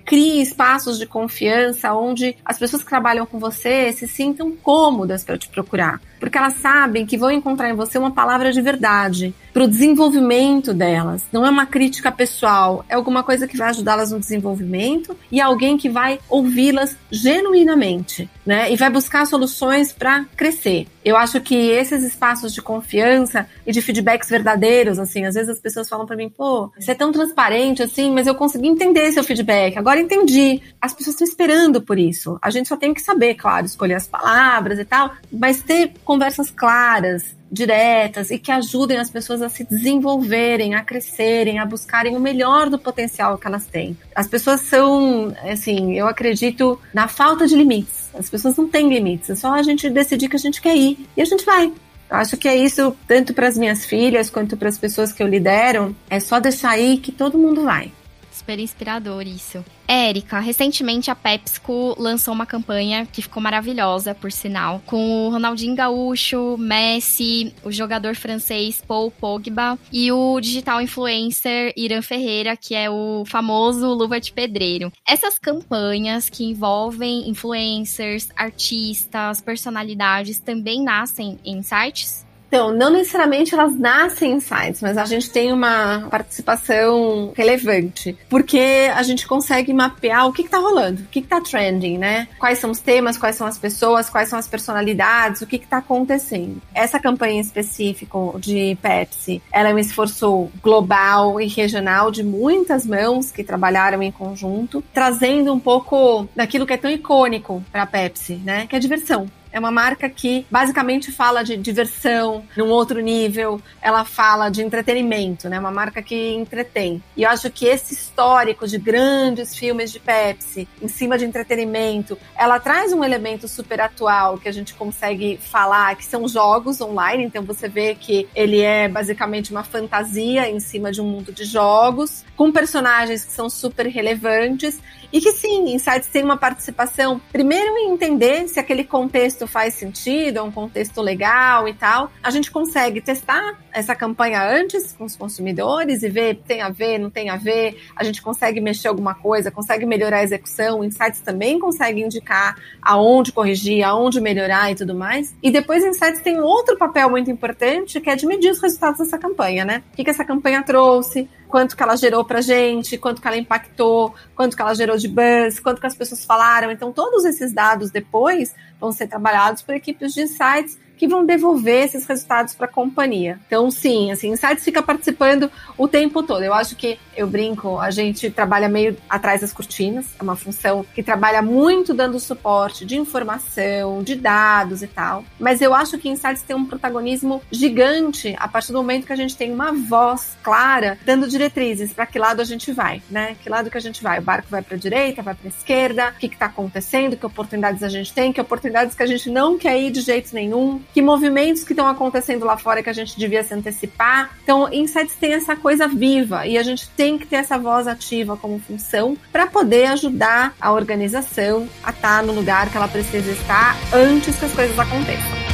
crie 0.04 0.42
espaços 0.42 0.98
de 0.98 1.06
confiança 1.06 1.94
onde 1.94 2.36
as 2.44 2.58
pessoas 2.58 2.82
que 2.82 2.88
trabalham 2.88 3.24
com 3.24 3.38
você 3.38 3.92
se 3.92 4.06
sintam 4.06 4.52
cômodas 4.52 5.24
para 5.24 5.38
te 5.38 5.48
procurar. 5.48 6.00
Porque 6.24 6.38
elas 6.38 6.54
sabem 6.54 7.04
que 7.04 7.18
vão 7.18 7.30
encontrar 7.30 7.68
em 7.68 7.74
você 7.74 7.98
uma 7.98 8.10
palavra 8.10 8.50
de 8.50 8.62
verdade 8.62 9.34
para 9.52 9.64
o 9.64 9.68
desenvolvimento 9.68 10.72
delas. 10.72 11.22
Não 11.30 11.44
é 11.44 11.50
uma 11.50 11.66
crítica 11.66 12.10
pessoal, 12.10 12.82
é 12.88 12.94
alguma 12.94 13.22
coisa 13.22 13.46
que 13.46 13.58
vai 13.58 13.68
ajudá-las 13.68 14.10
no 14.10 14.18
desenvolvimento 14.18 15.14
e 15.30 15.38
alguém 15.38 15.76
que 15.76 15.90
vai 15.90 16.18
ouvi-las 16.26 16.96
genuinamente, 17.10 18.28
né? 18.44 18.72
E 18.72 18.76
vai 18.76 18.88
buscar 18.88 19.26
soluções 19.26 19.92
para 19.92 20.24
crescer. 20.34 20.86
Eu 21.04 21.18
acho 21.18 21.38
que 21.42 21.54
esses 21.54 22.02
espaços 22.02 22.54
de 22.54 22.62
confiança 22.62 23.46
e 23.66 23.72
de 23.72 23.82
feedbacks 23.82 24.30
verdadeiros, 24.30 24.98
assim, 24.98 25.26
às 25.26 25.34
vezes 25.34 25.50
as 25.50 25.60
pessoas 25.60 25.86
falam 25.86 26.06
para 26.06 26.16
mim, 26.16 26.30
pô, 26.30 26.72
você 26.78 26.92
é 26.92 26.94
tão 26.94 27.12
transparente 27.12 27.82
assim, 27.82 28.10
mas 28.10 28.26
eu 28.26 28.34
consegui 28.34 28.68
entender 28.68 29.12
seu 29.12 29.22
feedback. 29.22 29.76
Agora 29.76 30.00
entendi. 30.00 30.62
As 30.80 30.94
pessoas 30.94 31.14
estão 31.14 31.28
esperando 31.28 31.82
por 31.82 31.98
isso. 31.98 32.38
A 32.40 32.48
gente 32.48 32.68
só 32.68 32.76
tem 32.76 32.94
que 32.94 33.02
saber, 33.02 33.34
claro, 33.34 33.66
escolher 33.66 33.94
as 33.94 34.06
palavras 34.06 34.78
e 34.78 34.84
tal, 34.84 35.12
mas 35.30 35.60
ter 35.60 35.92
conversas 36.14 36.48
claras, 36.48 37.34
diretas 37.50 38.30
e 38.30 38.38
que 38.38 38.52
ajudem 38.52 38.98
as 38.98 39.10
pessoas 39.10 39.42
a 39.42 39.48
se 39.48 39.64
desenvolverem, 39.64 40.76
a 40.76 40.80
crescerem, 40.84 41.58
a 41.58 41.66
buscarem 41.66 42.16
o 42.16 42.20
melhor 42.20 42.70
do 42.70 42.78
potencial 42.78 43.36
que 43.36 43.48
elas 43.48 43.66
têm. 43.66 43.98
As 44.14 44.28
pessoas 44.28 44.60
são, 44.60 45.34
assim, 45.42 45.94
eu 45.94 46.06
acredito 46.06 46.80
na 46.92 47.08
falta 47.08 47.48
de 47.48 47.56
limites. 47.56 48.10
As 48.14 48.30
pessoas 48.30 48.56
não 48.56 48.68
têm 48.68 48.88
limites, 48.88 49.28
é 49.28 49.34
só 49.34 49.52
a 49.52 49.62
gente 49.64 49.90
decidir 49.90 50.28
que 50.28 50.36
a 50.36 50.38
gente 50.38 50.62
quer 50.62 50.76
ir 50.76 51.04
e 51.16 51.20
a 51.20 51.24
gente 51.24 51.44
vai. 51.44 51.72
Acho 52.08 52.36
que 52.36 52.46
é 52.46 52.54
isso 52.54 52.96
tanto 53.08 53.34
para 53.34 53.48
as 53.48 53.58
minhas 53.58 53.84
filhas 53.84 54.30
quanto 54.30 54.56
para 54.56 54.68
as 54.68 54.78
pessoas 54.78 55.12
que 55.12 55.20
eu 55.20 55.26
lidero, 55.26 55.96
é 56.08 56.20
só 56.20 56.38
deixar 56.38 56.70
aí 56.70 56.98
que 56.98 57.10
todo 57.10 57.36
mundo 57.36 57.64
vai 57.64 57.90
super 58.34 58.58
inspirador 58.58 59.26
isso. 59.26 59.64
Érica, 59.86 60.40
recentemente 60.40 61.10
a 61.10 61.14
PepsiCo 61.14 61.94
lançou 61.98 62.32
uma 62.32 62.46
campanha 62.46 63.06
que 63.06 63.22
ficou 63.22 63.42
maravilhosa, 63.42 64.14
por 64.14 64.32
sinal, 64.32 64.82
com 64.86 65.26
o 65.26 65.30
Ronaldinho 65.30 65.76
Gaúcho, 65.76 66.56
Messi, 66.58 67.54
o 67.62 67.70
jogador 67.70 68.16
francês 68.16 68.82
Paul 68.86 69.10
Pogba 69.10 69.78
e 69.92 70.10
o 70.10 70.40
digital 70.40 70.80
influencer 70.80 71.72
Irã 71.76 72.00
Ferreira, 72.00 72.56
que 72.56 72.74
é 72.74 72.90
o 72.90 73.24
famoso 73.26 73.92
Luva 73.92 74.20
de 74.20 74.32
Pedreiro. 74.32 74.90
Essas 75.06 75.38
campanhas 75.38 76.30
que 76.30 76.44
envolvem 76.44 77.28
influencers, 77.28 78.28
artistas, 78.34 79.40
personalidades 79.40 80.38
também 80.38 80.82
nascem 80.82 81.38
em 81.44 81.62
sites? 81.62 82.24
Então, 82.54 82.70
não 82.72 82.88
necessariamente 82.88 83.52
elas 83.52 83.76
nascem 83.76 84.34
em 84.34 84.38
sites, 84.38 84.80
mas 84.80 84.96
a 84.96 85.04
gente 85.04 85.28
tem 85.28 85.52
uma 85.52 86.06
participação 86.08 87.32
relevante, 87.36 88.16
porque 88.28 88.92
a 88.94 89.02
gente 89.02 89.26
consegue 89.26 89.74
mapear 89.74 90.28
o 90.28 90.32
que 90.32 90.42
está 90.42 90.58
rolando, 90.58 91.02
o 91.02 91.06
que 91.06 91.18
está 91.18 91.40
trending, 91.40 91.98
né? 91.98 92.28
Quais 92.38 92.60
são 92.60 92.70
os 92.70 92.78
temas, 92.78 93.18
quais 93.18 93.34
são 93.34 93.44
as 93.44 93.58
pessoas, 93.58 94.08
quais 94.08 94.28
são 94.28 94.38
as 94.38 94.46
personalidades, 94.46 95.42
o 95.42 95.48
que 95.48 95.56
está 95.56 95.78
acontecendo. 95.78 96.62
Essa 96.72 97.00
campanha 97.00 97.40
específica 97.40 98.16
de 98.38 98.78
Pepsi, 98.80 99.42
ela 99.52 99.70
é 99.70 99.74
um 99.74 99.78
esforço 99.80 100.48
global 100.62 101.40
e 101.40 101.48
regional 101.48 102.12
de 102.12 102.22
muitas 102.22 102.86
mãos 102.86 103.32
que 103.32 103.42
trabalharam 103.42 104.00
em 104.00 104.12
conjunto, 104.12 104.80
trazendo 104.94 105.52
um 105.52 105.58
pouco 105.58 106.28
daquilo 106.36 106.68
que 106.68 106.74
é 106.74 106.76
tão 106.76 106.88
icônico 106.88 107.64
para 107.72 107.82
a 107.82 107.86
Pepsi, 107.86 108.34
né? 108.44 108.68
Que 108.68 108.76
é 108.76 108.78
diversão 108.78 109.26
é 109.54 109.58
uma 109.60 109.70
marca 109.70 110.10
que 110.10 110.44
basicamente 110.50 111.12
fala 111.12 111.44
de 111.44 111.56
diversão 111.56 112.44
num 112.56 112.70
outro 112.70 112.98
nível, 113.00 113.62
ela 113.80 114.04
fala 114.04 114.50
de 114.50 114.60
entretenimento, 114.60 115.48
né? 115.48 115.60
Uma 115.60 115.70
marca 115.70 116.02
que 116.02 116.32
entretém. 116.32 117.00
E 117.16 117.22
eu 117.22 117.30
acho 117.30 117.48
que 117.50 117.64
esse 117.64 117.94
histórico 117.94 118.66
de 118.66 118.78
grandes 118.78 119.56
filmes 119.56 119.92
de 119.92 120.00
Pepsi 120.00 120.66
em 120.82 120.88
cima 120.88 121.16
de 121.16 121.24
entretenimento, 121.24 122.18
ela 122.36 122.58
traz 122.58 122.92
um 122.92 123.04
elemento 123.04 123.46
super 123.46 123.80
atual 123.80 124.38
que 124.38 124.48
a 124.48 124.52
gente 124.52 124.74
consegue 124.74 125.38
falar, 125.40 125.94
que 125.94 126.04
são 126.04 126.26
jogos 126.26 126.80
online, 126.80 127.22
então 127.22 127.44
você 127.44 127.68
vê 127.68 127.94
que 127.94 128.28
ele 128.34 128.60
é 128.60 128.88
basicamente 128.88 129.52
uma 129.52 129.62
fantasia 129.62 130.50
em 130.50 130.58
cima 130.58 130.90
de 130.90 131.00
um 131.00 131.06
mundo 131.06 131.30
de 131.30 131.44
jogos, 131.44 132.24
com 132.36 132.50
personagens 132.50 133.24
que 133.24 133.32
são 133.32 133.48
super 133.48 133.86
relevantes 133.86 134.80
e 135.14 135.20
que 135.20 135.30
sim, 135.30 135.72
Insights 135.72 136.08
tem 136.08 136.24
uma 136.24 136.36
participação, 136.36 137.20
primeiro 137.30 137.78
em 137.78 137.92
entender 137.92 138.48
se 138.48 138.58
aquele 138.58 138.82
contexto 138.82 139.46
faz 139.46 139.74
sentido, 139.74 140.40
é 140.40 140.42
um 140.42 140.50
contexto 140.50 141.00
legal 141.00 141.68
e 141.68 141.72
tal. 141.72 142.10
A 142.20 142.32
gente 142.32 142.50
consegue 142.50 143.00
testar 143.00 143.60
essa 143.72 143.94
campanha 143.94 144.42
antes 144.42 144.90
com 144.90 145.04
os 145.04 145.14
consumidores 145.14 146.02
e 146.02 146.08
ver 146.08 146.42
tem 146.44 146.62
a 146.62 146.68
ver, 146.68 146.98
não 146.98 147.10
tem 147.10 147.30
a 147.30 147.36
ver. 147.36 147.80
A 147.94 148.02
gente 148.02 148.20
consegue 148.20 148.60
mexer 148.60 148.88
alguma 148.88 149.14
coisa, 149.14 149.52
consegue 149.52 149.86
melhorar 149.86 150.18
a 150.18 150.24
execução. 150.24 150.82
Insights 150.82 151.20
também 151.20 151.60
consegue 151.60 152.02
indicar 152.02 152.56
aonde 152.82 153.30
corrigir, 153.30 153.84
aonde 153.84 154.20
melhorar 154.20 154.72
e 154.72 154.74
tudo 154.74 154.96
mais. 154.96 155.32
E 155.40 155.48
depois 155.48 155.84
Insights 155.84 156.22
tem 156.22 156.40
um 156.40 156.44
outro 156.44 156.76
papel 156.76 157.08
muito 157.08 157.30
importante 157.30 158.00
que 158.00 158.10
é 158.10 158.16
de 158.16 158.26
medir 158.26 158.50
os 158.50 158.58
resultados 158.58 158.98
dessa 158.98 159.16
campanha, 159.16 159.64
né? 159.64 159.84
O 159.92 159.96
que, 159.96 160.02
que 160.02 160.10
essa 160.10 160.24
campanha 160.24 160.60
trouxe, 160.64 161.28
quanto 161.54 161.76
que 161.76 161.82
ela 161.84 161.94
gerou 161.94 162.24
pra 162.24 162.40
gente, 162.40 162.98
quanto 162.98 163.22
que 163.22 163.28
ela 163.28 163.36
impactou, 163.36 164.12
quanto 164.34 164.56
que 164.56 164.60
ela 164.60 164.74
gerou 164.74 164.96
de 164.96 165.06
buzz, 165.06 165.60
quanto 165.60 165.80
que 165.80 165.86
as 165.86 165.94
pessoas 165.94 166.24
falaram. 166.24 166.68
Então, 166.68 166.92
todos 166.92 167.24
esses 167.24 167.52
dados 167.52 167.92
depois 167.92 168.52
vão 168.84 168.92
ser 168.92 169.06
trabalhados 169.06 169.62
por 169.62 169.74
equipes 169.74 170.12
de 170.12 170.22
insights 170.22 170.78
que 170.96 171.08
vão 171.08 171.24
devolver 171.24 171.84
esses 171.84 172.06
resultados 172.06 172.54
para 172.54 172.66
a 172.66 172.68
companhia. 172.68 173.38
Então, 173.46 173.70
sim, 173.70 174.10
assim, 174.10 174.30
Insights 174.30 174.64
fica 174.64 174.82
participando 174.82 175.50
o 175.76 175.88
tempo 175.88 176.22
todo. 176.22 176.42
Eu 176.42 176.54
acho 176.54 176.76
que, 176.76 176.98
eu 177.16 177.26
brinco, 177.26 177.78
a 177.78 177.90
gente 177.90 178.30
trabalha 178.30 178.68
meio 178.68 178.96
atrás 179.08 179.40
das 179.40 179.52
cortinas, 179.52 180.06
é 180.18 180.22
uma 180.22 180.36
função 180.36 180.84
que 180.94 181.02
trabalha 181.02 181.42
muito 181.42 181.92
dando 181.92 182.18
suporte 182.18 182.84
de 182.84 182.96
informação, 182.96 184.02
de 184.02 184.14
dados 184.14 184.82
e 184.82 184.86
tal. 184.86 185.24
Mas 185.38 185.60
eu 185.60 185.74
acho 185.74 185.98
que 185.98 186.08
Insights 186.08 186.42
tem 186.42 186.56
um 186.56 186.64
protagonismo 186.64 187.42
gigante 187.50 188.34
a 188.38 188.48
partir 188.48 188.72
do 188.72 188.78
momento 188.78 189.06
que 189.06 189.12
a 189.12 189.16
gente 189.16 189.36
tem 189.36 189.52
uma 189.52 189.72
voz 189.72 190.36
clara 190.42 190.98
dando 191.04 191.28
diretrizes 191.28 191.92
para 191.92 192.06
que 192.06 192.18
lado 192.18 192.40
a 192.40 192.44
gente 192.44 192.72
vai, 192.72 193.02
né? 193.10 193.36
Que 193.42 193.48
lado 193.48 193.70
que 193.70 193.76
a 193.76 193.80
gente 193.80 194.02
vai? 194.02 194.18
O 194.18 194.22
barco 194.22 194.48
vai 194.50 194.62
para 194.62 194.76
a 194.76 194.78
direita, 194.78 195.22
vai 195.22 195.34
para 195.34 195.48
a 195.48 195.50
esquerda? 195.50 196.08
O 196.10 196.18
que 196.18 196.26
está 196.26 196.46
acontecendo? 196.46 197.16
Que 197.16 197.26
oportunidades 197.26 197.82
a 197.82 197.88
gente 197.88 198.12
tem? 198.12 198.32
Que 198.32 198.40
oportunidades 198.40 198.73
que 198.94 199.02
a 199.02 199.06
gente 199.06 199.30
não 199.30 199.58
quer 199.58 199.78
ir 199.78 199.90
de 199.90 200.00
jeito 200.00 200.34
nenhum? 200.34 200.80
que 200.92 201.02
movimentos 201.02 201.64
que 201.64 201.72
estão 201.72 201.86
acontecendo 201.86 202.44
lá 202.44 202.56
fora 202.56 202.82
que 202.82 202.90
a 202.90 202.92
gente 202.92 203.18
devia 203.18 203.42
se 203.42 203.54
antecipar. 203.54 204.36
Então, 204.42 204.72
Insights 204.72 205.14
tem 205.14 205.32
essa 205.32 205.56
coisa 205.56 205.86
viva 205.86 206.46
e 206.46 206.58
a 206.58 206.62
gente 206.62 206.88
tem 206.90 207.18
que 207.18 207.26
ter 207.26 207.36
essa 207.36 207.58
voz 207.58 207.86
ativa 207.86 208.36
como 208.36 208.58
função 208.58 209.16
para 209.32 209.46
poder 209.46 209.86
ajudar 209.86 210.54
a 210.60 210.72
organização 210.72 211.68
a 211.82 211.90
estar 211.90 212.20
tá 212.20 212.22
no 212.22 212.32
lugar 212.32 212.70
que 212.70 212.76
ela 212.76 212.88
precisa 212.88 213.30
estar 213.30 213.76
antes 213.92 214.38
que 214.38 214.44
as 214.44 214.52
coisas 214.52 214.78
aconteçam. 214.78 215.53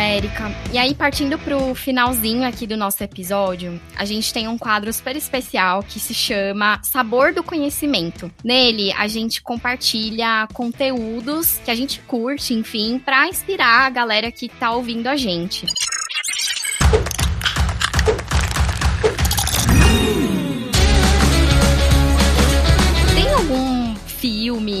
Érica. 0.00 0.50
E 0.72 0.78
aí, 0.78 0.94
partindo 0.94 1.38
pro 1.38 1.74
finalzinho 1.74 2.46
aqui 2.46 2.66
do 2.66 2.76
nosso 2.76 3.02
episódio, 3.02 3.80
a 3.96 4.04
gente 4.04 4.32
tem 4.32 4.48
um 4.48 4.58
quadro 4.58 4.92
super 4.92 5.16
especial 5.16 5.82
que 5.82 5.98
se 5.98 6.14
chama 6.14 6.80
Sabor 6.82 7.32
do 7.32 7.42
Conhecimento. 7.42 8.30
Nele, 8.44 8.92
a 8.92 9.06
gente 9.08 9.42
compartilha 9.42 10.48
conteúdos 10.52 11.58
que 11.64 11.70
a 11.70 11.74
gente 11.74 12.00
curte, 12.00 12.54
enfim, 12.54 12.98
para 12.98 13.28
inspirar 13.28 13.86
a 13.86 13.90
galera 13.90 14.30
que 14.30 14.48
tá 14.48 14.72
ouvindo 14.72 15.06
a 15.06 15.16
gente. 15.16 15.66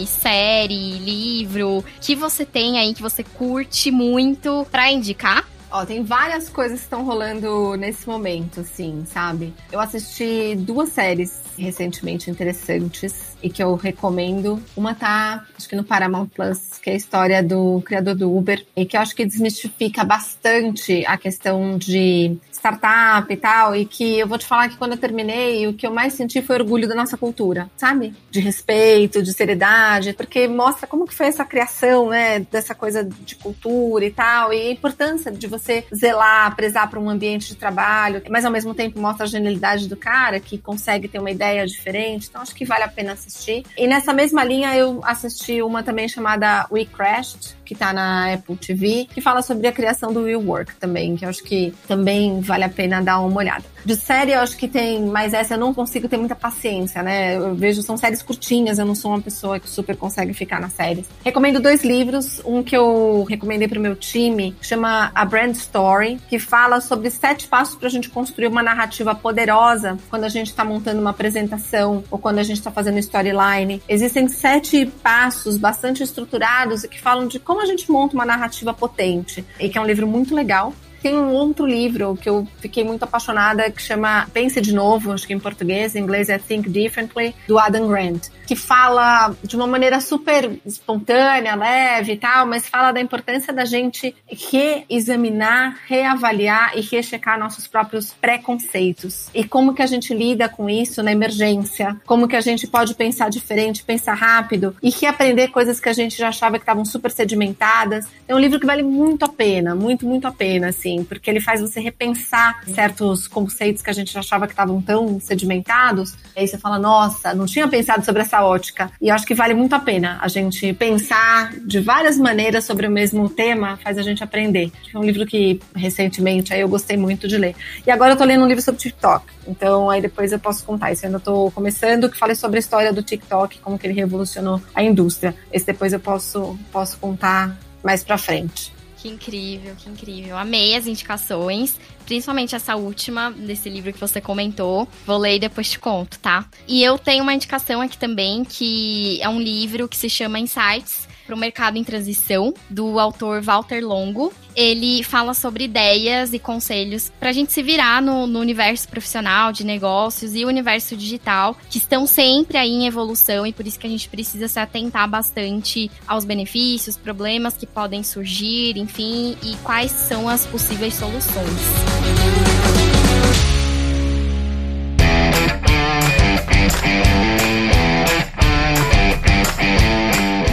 Série, 0.06 0.98
livro 0.98 1.84
que 2.00 2.14
você 2.14 2.44
tem 2.44 2.78
aí 2.78 2.94
que 2.94 3.02
você 3.02 3.22
curte 3.22 3.90
muito 3.90 4.66
para 4.70 4.90
indicar? 4.90 5.46
Ó, 5.72 5.86
tem 5.86 6.04
várias 6.04 6.50
coisas 6.50 6.80
que 6.80 6.84
estão 6.84 7.02
rolando 7.02 7.74
nesse 7.78 8.06
momento, 8.06 8.60
assim, 8.60 9.04
sabe? 9.06 9.54
Eu 9.72 9.80
assisti 9.80 10.54
duas 10.54 10.90
séries 10.90 11.40
recentemente 11.56 12.30
interessantes 12.30 13.38
e 13.42 13.48
que 13.48 13.62
eu 13.62 13.74
recomendo. 13.74 14.62
Uma 14.76 14.94
tá, 14.94 15.46
acho 15.56 15.66
que 15.66 15.74
no 15.74 15.82
Paramount 15.82 16.26
Plus, 16.26 16.78
que 16.82 16.90
é 16.90 16.92
a 16.92 16.96
história 16.96 17.42
do 17.42 17.80
criador 17.86 18.14
do 18.14 18.36
Uber, 18.36 18.62
e 18.76 18.84
que 18.84 18.98
eu 18.98 19.00
acho 19.00 19.16
que 19.16 19.24
desmistifica 19.24 20.04
bastante 20.04 21.06
a 21.06 21.16
questão 21.16 21.78
de 21.78 22.36
startup 22.62 23.32
e 23.32 23.36
tal, 23.36 23.74
e 23.74 23.84
que 23.84 24.20
eu 24.20 24.26
vou 24.28 24.38
te 24.38 24.46
falar 24.46 24.68
que 24.68 24.76
quando 24.76 24.92
eu 24.92 24.98
terminei, 24.98 25.66
o 25.66 25.74
que 25.74 25.84
eu 25.84 25.92
mais 25.92 26.12
senti 26.12 26.40
foi 26.40 26.56
orgulho 26.56 26.88
da 26.88 26.94
nossa 26.94 27.16
cultura, 27.16 27.68
sabe? 27.76 28.14
De 28.30 28.38
respeito, 28.38 29.20
de 29.20 29.32
seriedade, 29.32 30.12
porque 30.12 30.46
mostra 30.46 30.86
como 30.86 31.06
que 31.06 31.14
foi 31.14 31.26
essa 31.26 31.44
criação, 31.44 32.10
né, 32.10 32.40
dessa 32.50 32.74
coisa 32.74 33.02
de 33.04 33.34
cultura 33.34 34.04
e 34.04 34.10
tal, 34.10 34.52
e 34.52 34.68
a 34.68 34.70
importância 34.70 35.32
de 35.32 35.46
você 35.48 35.84
zelar, 35.94 36.54
prezar 36.54 36.88
para 36.88 37.00
um 37.00 37.10
ambiente 37.10 37.48
de 37.48 37.56
trabalho, 37.56 38.22
mas 38.30 38.44
ao 38.44 38.52
mesmo 38.52 38.74
tempo 38.74 39.00
mostra 39.00 39.24
a 39.24 39.28
genialidade 39.28 39.88
do 39.88 39.96
cara 39.96 40.38
que 40.38 40.56
consegue 40.56 41.08
ter 41.08 41.18
uma 41.18 41.30
ideia 41.30 41.66
diferente, 41.66 42.28
então 42.28 42.40
acho 42.40 42.54
que 42.54 42.64
vale 42.64 42.84
a 42.84 42.88
pena 42.88 43.12
assistir. 43.12 43.64
E 43.76 43.88
nessa 43.88 44.12
mesma 44.12 44.44
linha 44.44 44.76
eu 44.76 45.00
assisti 45.02 45.60
uma 45.62 45.82
também 45.82 46.08
chamada 46.08 46.66
We 46.70 46.84
Crashed, 46.84 47.56
que 47.64 47.74
tá 47.74 47.92
na 47.92 48.34
Apple 48.34 48.56
TV, 48.56 49.08
que 49.12 49.20
fala 49.20 49.42
sobre 49.42 49.66
a 49.66 49.72
criação 49.72 50.12
do 50.12 50.22
Will 50.22 50.40
Work 50.40 50.76
também, 50.76 51.16
que 51.16 51.24
eu 51.24 51.28
acho 51.28 51.42
que 51.42 51.72
também 51.88 52.40
vale 52.52 52.64
a 52.64 52.68
pena 52.68 53.00
dar 53.00 53.18
uma 53.20 53.38
olhada. 53.38 53.64
De 53.82 53.96
série, 53.96 54.32
eu 54.32 54.40
acho 54.40 54.58
que 54.58 54.68
tem, 54.68 55.06
mas 55.06 55.32
essa 55.32 55.54
eu 55.54 55.58
não 55.58 55.72
consigo 55.72 56.06
ter 56.06 56.18
muita 56.18 56.36
paciência, 56.36 57.02
né? 57.02 57.36
Eu 57.36 57.54
vejo, 57.54 57.82
são 57.82 57.96
séries 57.96 58.22
curtinhas, 58.22 58.78
eu 58.78 58.84
não 58.84 58.94
sou 58.94 59.10
uma 59.10 59.22
pessoa 59.22 59.58
que 59.58 59.68
super 59.68 59.96
consegue 59.96 60.34
ficar 60.34 60.60
nas 60.60 60.74
séries. 60.74 61.06
Recomendo 61.24 61.60
dois 61.60 61.82
livros, 61.82 62.42
um 62.44 62.62
que 62.62 62.76
eu 62.76 63.24
recomendei 63.28 63.66
pro 63.66 63.80
meu 63.80 63.96
time, 63.96 64.54
chama 64.60 65.10
A 65.14 65.24
Brand 65.24 65.54
Story, 65.56 66.20
que 66.28 66.38
fala 66.38 66.80
sobre 66.82 67.10
sete 67.10 67.48
passos 67.48 67.74
pra 67.74 67.88
gente 67.88 68.10
construir 68.10 68.48
uma 68.48 68.62
narrativa 68.62 69.14
poderosa 69.14 69.98
quando 70.10 70.24
a 70.24 70.28
gente 70.28 70.54
tá 70.54 70.64
montando 70.64 71.00
uma 71.00 71.10
apresentação 71.10 72.04
ou 72.10 72.18
quando 72.18 72.38
a 72.38 72.42
gente 72.42 72.62
tá 72.62 72.70
fazendo 72.70 72.98
storyline. 72.98 73.82
Existem 73.88 74.28
sete 74.28 74.84
passos 75.02 75.56
bastante 75.56 76.02
estruturados 76.02 76.84
e 76.84 76.88
que 76.88 77.00
falam 77.00 77.26
de 77.26 77.38
como 77.40 77.62
a 77.62 77.66
gente 77.66 77.90
monta 77.90 78.14
uma 78.14 78.26
narrativa 78.26 78.74
potente. 78.74 79.44
E 79.58 79.70
que 79.70 79.78
é 79.78 79.80
um 79.80 79.86
livro 79.86 80.06
muito 80.06 80.34
legal. 80.34 80.72
Tem 81.02 81.16
um 81.16 81.32
outro 81.32 81.66
livro 81.66 82.16
que 82.16 82.28
eu 82.28 82.46
fiquei 82.60 82.84
muito 82.84 83.02
apaixonada 83.02 83.68
que 83.72 83.82
chama 83.82 84.28
Pense 84.32 84.60
de 84.60 84.72
Novo, 84.72 85.10
acho 85.10 85.26
que 85.26 85.34
em 85.34 85.38
português, 85.38 85.96
em 85.96 85.98
inglês 85.98 86.28
é 86.28 86.38
Think 86.38 86.70
Differently, 86.70 87.34
do 87.48 87.58
Adam 87.58 87.88
Grant, 87.88 88.28
que 88.46 88.54
fala 88.54 89.34
de 89.42 89.56
uma 89.56 89.66
maneira 89.66 90.00
super 90.00 90.60
espontânea, 90.64 91.56
leve 91.56 92.12
e 92.12 92.16
tal, 92.16 92.46
mas 92.46 92.68
fala 92.68 92.92
da 92.92 93.00
importância 93.00 93.52
da 93.52 93.64
gente 93.64 94.14
reexaminar, 94.28 95.80
reavaliar 95.88 96.78
e 96.78 96.80
rechecar 96.80 97.36
nossos 97.36 97.66
próprios 97.66 98.12
preconceitos. 98.12 99.28
E 99.34 99.42
como 99.42 99.74
que 99.74 99.82
a 99.82 99.86
gente 99.86 100.14
lida 100.14 100.48
com 100.48 100.70
isso 100.70 101.02
na 101.02 101.10
emergência, 101.10 101.96
como 102.06 102.28
que 102.28 102.36
a 102.36 102.40
gente 102.40 102.68
pode 102.68 102.94
pensar 102.94 103.28
diferente, 103.28 103.82
pensar 103.82 104.14
rápido 104.14 104.76
e 104.80 104.88
reaprender 104.88 105.50
coisas 105.50 105.80
que 105.80 105.88
a 105.88 105.92
gente 105.92 106.16
já 106.16 106.28
achava 106.28 106.58
que 106.58 106.62
estavam 106.62 106.84
super 106.84 107.10
sedimentadas. 107.10 108.06
É 108.28 108.34
um 108.36 108.38
livro 108.38 108.60
que 108.60 108.66
vale 108.66 108.84
muito 108.84 109.24
a 109.24 109.28
pena, 109.28 109.74
muito, 109.74 110.06
muito 110.06 110.28
a 110.28 110.32
pena, 110.32 110.68
assim 110.68 110.91
assim, 110.92 111.04
porque 111.04 111.30
ele 111.30 111.40
faz 111.40 111.60
você 111.60 111.80
repensar 111.80 112.62
certos 112.66 113.26
conceitos 113.26 113.82
que 113.82 113.90
a 113.90 113.92
gente 113.92 114.16
achava 114.16 114.46
que 114.46 114.52
estavam 114.52 114.80
tão 114.80 115.18
sedimentados. 115.20 116.14
Aí 116.36 116.46
você 116.46 116.58
fala, 116.58 116.78
nossa, 116.78 117.34
não 117.34 117.46
tinha 117.46 117.66
pensado 117.68 118.04
sobre 118.04 118.22
essa 118.22 118.42
ótica. 118.42 118.90
E 119.00 119.08
eu 119.08 119.14
acho 119.14 119.26
que 119.26 119.34
vale 119.34 119.54
muito 119.54 119.74
a 119.74 119.80
pena 119.80 120.18
a 120.20 120.28
gente 120.28 120.72
pensar 120.74 121.52
de 121.64 121.80
várias 121.80 122.18
maneiras 122.18 122.64
sobre 122.64 122.86
o 122.86 122.90
mesmo 122.90 123.28
tema, 123.28 123.78
faz 123.82 123.98
a 123.98 124.02
gente 124.02 124.22
aprender. 124.22 124.70
É 124.92 124.98
um 124.98 125.04
livro 125.04 125.26
que 125.26 125.60
recentemente 125.74 126.52
aí 126.52 126.60
eu 126.60 126.68
gostei 126.68 126.96
muito 126.96 127.26
de 127.26 127.36
ler. 127.36 127.54
E 127.86 127.90
agora 127.90 128.12
eu 128.12 128.16
tô 128.16 128.24
lendo 128.24 128.44
um 128.44 128.48
livro 128.48 128.62
sobre 128.62 128.80
TikTok. 128.80 129.26
Então 129.46 129.90
aí 129.90 130.00
depois 130.00 130.32
eu 130.32 130.38
posso 130.38 130.64
contar. 130.64 130.92
Esse 130.92 131.04
eu 131.04 131.08
ainda 131.08 131.20
tô 131.20 131.50
começando, 131.52 132.08
que 132.10 132.18
falei 132.18 132.36
sobre 132.36 132.58
a 132.58 132.60
história 132.60 132.92
do 132.92 133.02
TikTok, 133.02 133.58
como 133.60 133.78
que 133.78 133.86
ele 133.86 133.94
revolucionou 133.94 134.60
a 134.74 134.82
indústria. 134.82 135.34
Esse 135.52 135.66
depois 135.66 135.92
eu 135.92 136.00
posso, 136.00 136.58
posso 136.70 136.98
contar 136.98 137.56
mais 137.82 138.04
pra 138.04 138.16
frente. 138.16 138.72
Que 139.02 139.08
incrível, 139.08 139.74
que 139.76 139.90
incrível. 139.90 140.38
Amei 140.38 140.76
as 140.76 140.86
indicações, 140.86 141.76
principalmente 142.06 142.54
essa 142.54 142.76
última 142.76 143.32
desse 143.32 143.68
livro 143.68 143.92
que 143.92 143.98
você 143.98 144.20
comentou. 144.20 144.86
Vou 145.04 145.18
ler 145.18 145.34
e 145.34 145.38
depois 145.40 145.68
te 145.68 145.80
conto, 145.80 146.20
tá? 146.20 146.46
E 146.68 146.84
eu 146.84 146.96
tenho 146.96 147.24
uma 147.24 147.34
indicação 147.34 147.80
aqui 147.80 147.98
também, 147.98 148.44
que 148.44 149.20
é 149.20 149.28
um 149.28 149.40
livro 149.40 149.88
que 149.88 149.96
se 149.96 150.08
chama 150.08 150.38
Insights 150.38 151.08
para 151.32 151.36
o 151.36 151.38
mercado 151.38 151.78
em 151.78 151.84
transição, 151.84 152.52
do 152.68 152.98
autor 152.98 153.40
Walter 153.40 153.80
Longo. 153.80 154.34
Ele 154.54 155.02
fala 155.02 155.32
sobre 155.32 155.64
ideias 155.64 156.34
e 156.34 156.38
conselhos 156.38 157.10
para 157.18 157.30
a 157.30 157.32
gente 157.32 157.54
se 157.54 157.62
virar 157.62 158.02
no, 158.02 158.26
no, 158.26 158.38
universo 158.38 158.86
profissional 158.86 159.50
de 159.50 159.64
negócios 159.64 160.34
e 160.34 160.44
o 160.44 160.48
universo 160.48 160.94
digital, 160.94 161.56
que 161.70 161.78
estão 161.78 162.06
sempre 162.06 162.58
aí 162.58 162.68
em 162.68 162.86
evolução 162.86 163.46
e 163.46 163.52
por 163.52 163.66
isso 163.66 163.78
que 163.78 163.86
a 163.86 163.90
gente 163.90 164.10
precisa 164.10 164.46
se 164.46 164.60
atentar 164.60 165.08
bastante 165.08 165.90
aos 166.06 166.26
benefícios, 166.26 166.98
problemas 166.98 167.56
que 167.56 167.66
podem 167.66 168.02
surgir, 168.02 168.76
enfim, 168.76 169.34
e 169.42 169.56
quais 169.62 169.90
são 169.90 170.28
as 170.28 170.44
possíveis 170.44 170.92
soluções. 170.94 171.32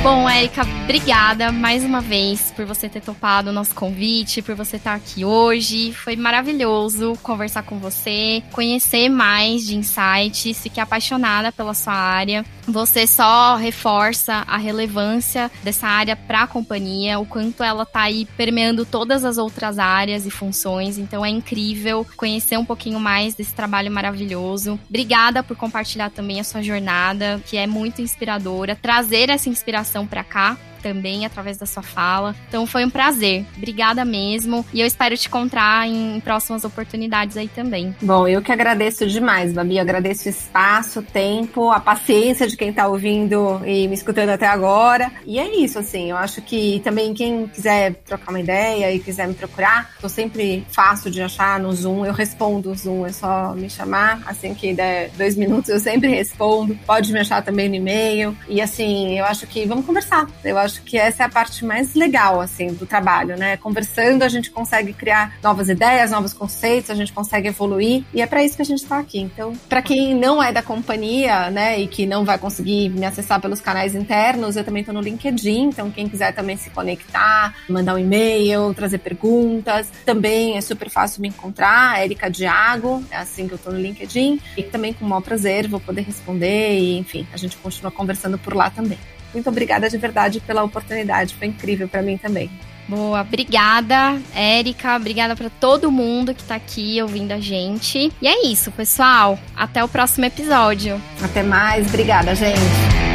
Bom, 0.10 0.28
Érica, 0.28 0.64
obrigada 0.86 1.52
mais 1.52 1.84
uma 1.84 2.02
vez 2.02 2.52
por 2.56 2.66
você 2.66 2.90
ter 2.90 3.00
topado 3.00 3.52
o 3.52 3.54
nosso 3.54 3.76
convite, 3.76 4.42
por 4.42 4.56
você 4.56 4.78
estar 4.78 4.96
aqui 4.96 5.24
hoje. 5.24 5.94
Foi 5.94 6.16
maravilhoso 6.16 7.14
conversar 7.22 7.62
com 7.62 7.78
você, 7.78 8.42
conhecer 8.52 9.08
mais 9.08 9.68
de 9.68 9.76
insights, 9.76 10.64
fiquei 10.64 10.82
apaixonada 10.82 11.52
pela 11.52 11.76
sua 11.76 11.94
área. 11.94 12.44
Você 12.70 13.08
só 13.08 13.56
reforça 13.56 14.44
a 14.48 14.58
relevância 14.58 15.50
dessa 15.64 15.88
área 15.88 16.16
para 16.16 16.44
a 16.44 16.48
companhia, 16.48 17.20
o 17.20 17.26
quanto 17.26 17.64
ela 17.64 17.84
está 17.84 18.02
aí 18.02 18.26
permeando 18.38 18.86
todas 18.86 19.26
as 19.26 19.38
outras 19.38 19.80
áreas 19.80 20.26
e 20.26 20.32
funções. 20.32 20.98
Então 20.98 21.26
é 21.26 21.30
incrível 21.30 22.06
conhecer 22.16 22.58
um 22.58 22.66
pouquinho 22.66 23.00
mais 23.00 23.34
desse 23.34 23.54
trabalho 23.54 23.92
maravilhoso. 23.92 24.80
Obrigada 24.88 25.42
por 25.42 25.58
compartilhar 25.58 26.10
também 26.12 26.40
a 26.40 26.44
sua 26.44 26.62
jornada, 26.62 27.42
que 27.46 27.58
é 27.58 27.66
muito 27.66 28.02
inspiradora, 28.02 28.78
trazer 28.80 29.30
essa 29.30 29.50
inspiração 29.50 30.06
para 30.06 30.24
cá 30.24 30.58
também 30.82 31.26
através 31.26 31.58
da 31.58 31.66
sua 31.66 31.84
fala. 31.84 32.36
Então 32.48 32.66
foi 32.66 32.86
um 32.86 32.90
prazer. 32.90 33.46
Obrigada 33.58 34.04
mesmo. 34.06 34.66
E 34.74 34.82
eu 34.82 34.88
espero 34.88 35.18
te 35.18 35.28
encontrar 35.28 35.88
em 35.88 36.20
próximas 36.20 36.64
oportunidades 36.64 37.38
aí 37.38 37.48
também. 37.48 37.96
Bom, 38.02 38.28
eu 38.28 38.42
que 38.42 38.52
agradeço 38.52 39.06
demais, 39.08 39.54
Babi. 39.54 39.76
Eu 39.76 39.82
agradeço 39.82 40.28
o 40.28 40.30
espaço, 40.30 41.00
o 41.00 41.04
tempo, 41.04 41.70
a 41.70 41.80
paciência 41.80 42.48
de 42.48 42.58
quem 42.58 42.70
está 42.70 42.88
ouvindo 42.88 43.62
e 43.66 43.88
me 43.88 43.94
escutando 43.94 44.30
até 44.30 44.48
agora. 44.48 45.12
E 45.26 45.40
é 45.40 45.56
isso, 45.56 45.80
assim. 45.80 46.10
Eu 46.10 46.18
acho 46.18 46.42
que 46.42 46.82
também 46.84 47.14
quem 47.14 47.48
quiser 47.48 47.96
trocar 48.06 48.32
uma 48.32 48.40
ideia 48.40 48.94
e 48.94 49.00
quiser 49.00 49.28
me 49.28 49.34
procurar, 49.34 49.92
tô 50.02 50.10
sempre 50.10 50.66
fácil 50.72 51.12
de 51.12 51.22
achar 51.22 51.60
no 51.60 51.72
Zoom. 51.74 52.06
Eu 52.06 52.14
respondo 52.14 52.72
o 52.72 52.76
Zoom, 52.76 53.06
é 53.06 53.12
só 53.12 53.54
me 53.54 53.70
chamar. 53.70 54.22
Assim 54.26 54.54
que 54.54 54.74
der 54.74 55.10
dois 55.18 55.36
minutos, 55.36 55.70
eu 55.70 55.80
sempre 55.80 56.10
respondo. 56.10 56.78
Pode 56.86 57.12
me 57.12 57.20
achar 57.20 57.44
também 57.44 57.70
no 57.70 57.76
e-mail. 57.76 58.36
E 58.48 58.62
assim, 58.62 59.18
eu 59.18 59.26
acho 59.26 59.48
que 59.48 59.66
vamos 59.66 59.86
conversar. 59.86 60.28
Eu 60.44 60.58
acho 60.58 60.69
acho 60.70 60.84
que 60.84 60.98
essa 60.98 61.24
é 61.24 61.26
a 61.26 61.30
parte 61.30 61.66
mais 61.66 61.96
legal, 61.96 62.40
assim, 62.40 62.74
do 62.74 62.86
trabalho, 62.86 63.36
né? 63.36 63.58
Conversando, 63.58 64.24
a 64.24 64.30
gente 64.30 64.52
consegue 64.52 64.94
criar 64.94 65.38
novas 65.42 65.68
ideias, 65.68 66.12
novos 66.12 66.32
conceitos, 66.32 66.92
a 66.92 66.96
gente 66.96 67.12
consegue 67.12 67.48
evoluir, 67.48 68.04
e 68.14 68.22
é 68.22 68.28
para 68.28 68.44
isso 68.44 68.56
que 68.56 68.62
a 68.62 68.66
gente 68.66 68.84
está 68.84 69.00
aqui. 69.00 69.20
Então, 69.20 69.54
para 69.68 69.82
quem 69.82 70.16
não 70.16 70.42
é 70.42 70.54
da 70.54 70.62
companhia, 70.62 71.50
né, 71.50 71.80
e 71.80 71.88
que 71.88 72.06
não 72.06 72.24
vai 72.24 72.38
conseguir 72.38 72.90
me 72.90 73.06
acessar 73.06 73.42
pelos 73.42 73.60
canais 73.60 73.96
internos, 73.96 74.56
eu 74.56 74.64
também 74.64 74.82
estou 74.82 74.94
no 74.94 75.02
LinkedIn, 75.02 75.70
então 75.70 75.90
quem 75.90 76.08
quiser 76.08 76.34
também 76.34 76.56
se 76.56 76.70
conectar, 76.70 77.56
mandar 77.68 77.96
um 77.96 77.98
e-mail, 77.98 78.74
trazer 78.74 79.00
perguntas, 79.00 79.90
também 80.06 80.58
é 80.58 80.62
super 80.62 80.90
fácil 80.90 81.22
me 81.22 81.30
encontrar, 81.30 82.04
Erika 82.04 82.30
Diago, 82.30 83.04
é 83.10 83.18
assim 83.18 83.48
que 83.48 83.54
eu 83.54 83.58
estou 83.58 83.74
no 83.74 83.80
LinkedIn, 83.80 84.40
e 84.56 84.64
também 84.64 84.94
com 84.94 85.06
o 85.06 85.10
maior 85.10 85.22
prazer 85.22 85.68
vou 85.68 85.80
poder 85.80 86.02
responder, 86.02 86.80
e 86.80 86.98
enfim, 86.98 87.28
a 87.34 87.38
gente 87.38 87.58
continua 87.58 87.92
conversando 87.92 88.38
por 88.38 88.54
lá 88.54 88.70
também. 88.70 89.00
Muito 89.34 89.50
obrigada 89.50 89.90
de 89.90 89.98
verdade 89.98 90.40
pela 90.40 90.64
oportunidade, 90.64 91.36
foi 91.36 91.48
incrível 91.48 91.88
para 91.88 92.02
mim 92.02 92.18
também. 92.18 92.50
Boa, 92.90 93.22
obrigada, 93.22 94.20
Érica. 94.34 94.96
Obrigada 94.96 95.36
para 95.36 95.48
todo 95.48 95.92
mundo 95.92 96.34
que 96.34 96.44
tá 96.44 96.56
aqui 96.56 97.00
ouvindo 97.00 97.32
a 97.32 97.40
gente. 97.40 98.12
E 98.20 98.28
é 98.28 98.48
isso, 98.48 98.72
pessoal. 98.72 99.38
Até 99.56 99.84
o 99.84 99.88
próximo 99.88 100.26
episódio. 100.26 101.00
Até 101.22 101.44
mais. 101.44 101.88
Obrigada, 101.88 102.34
gente. 102.34 103.09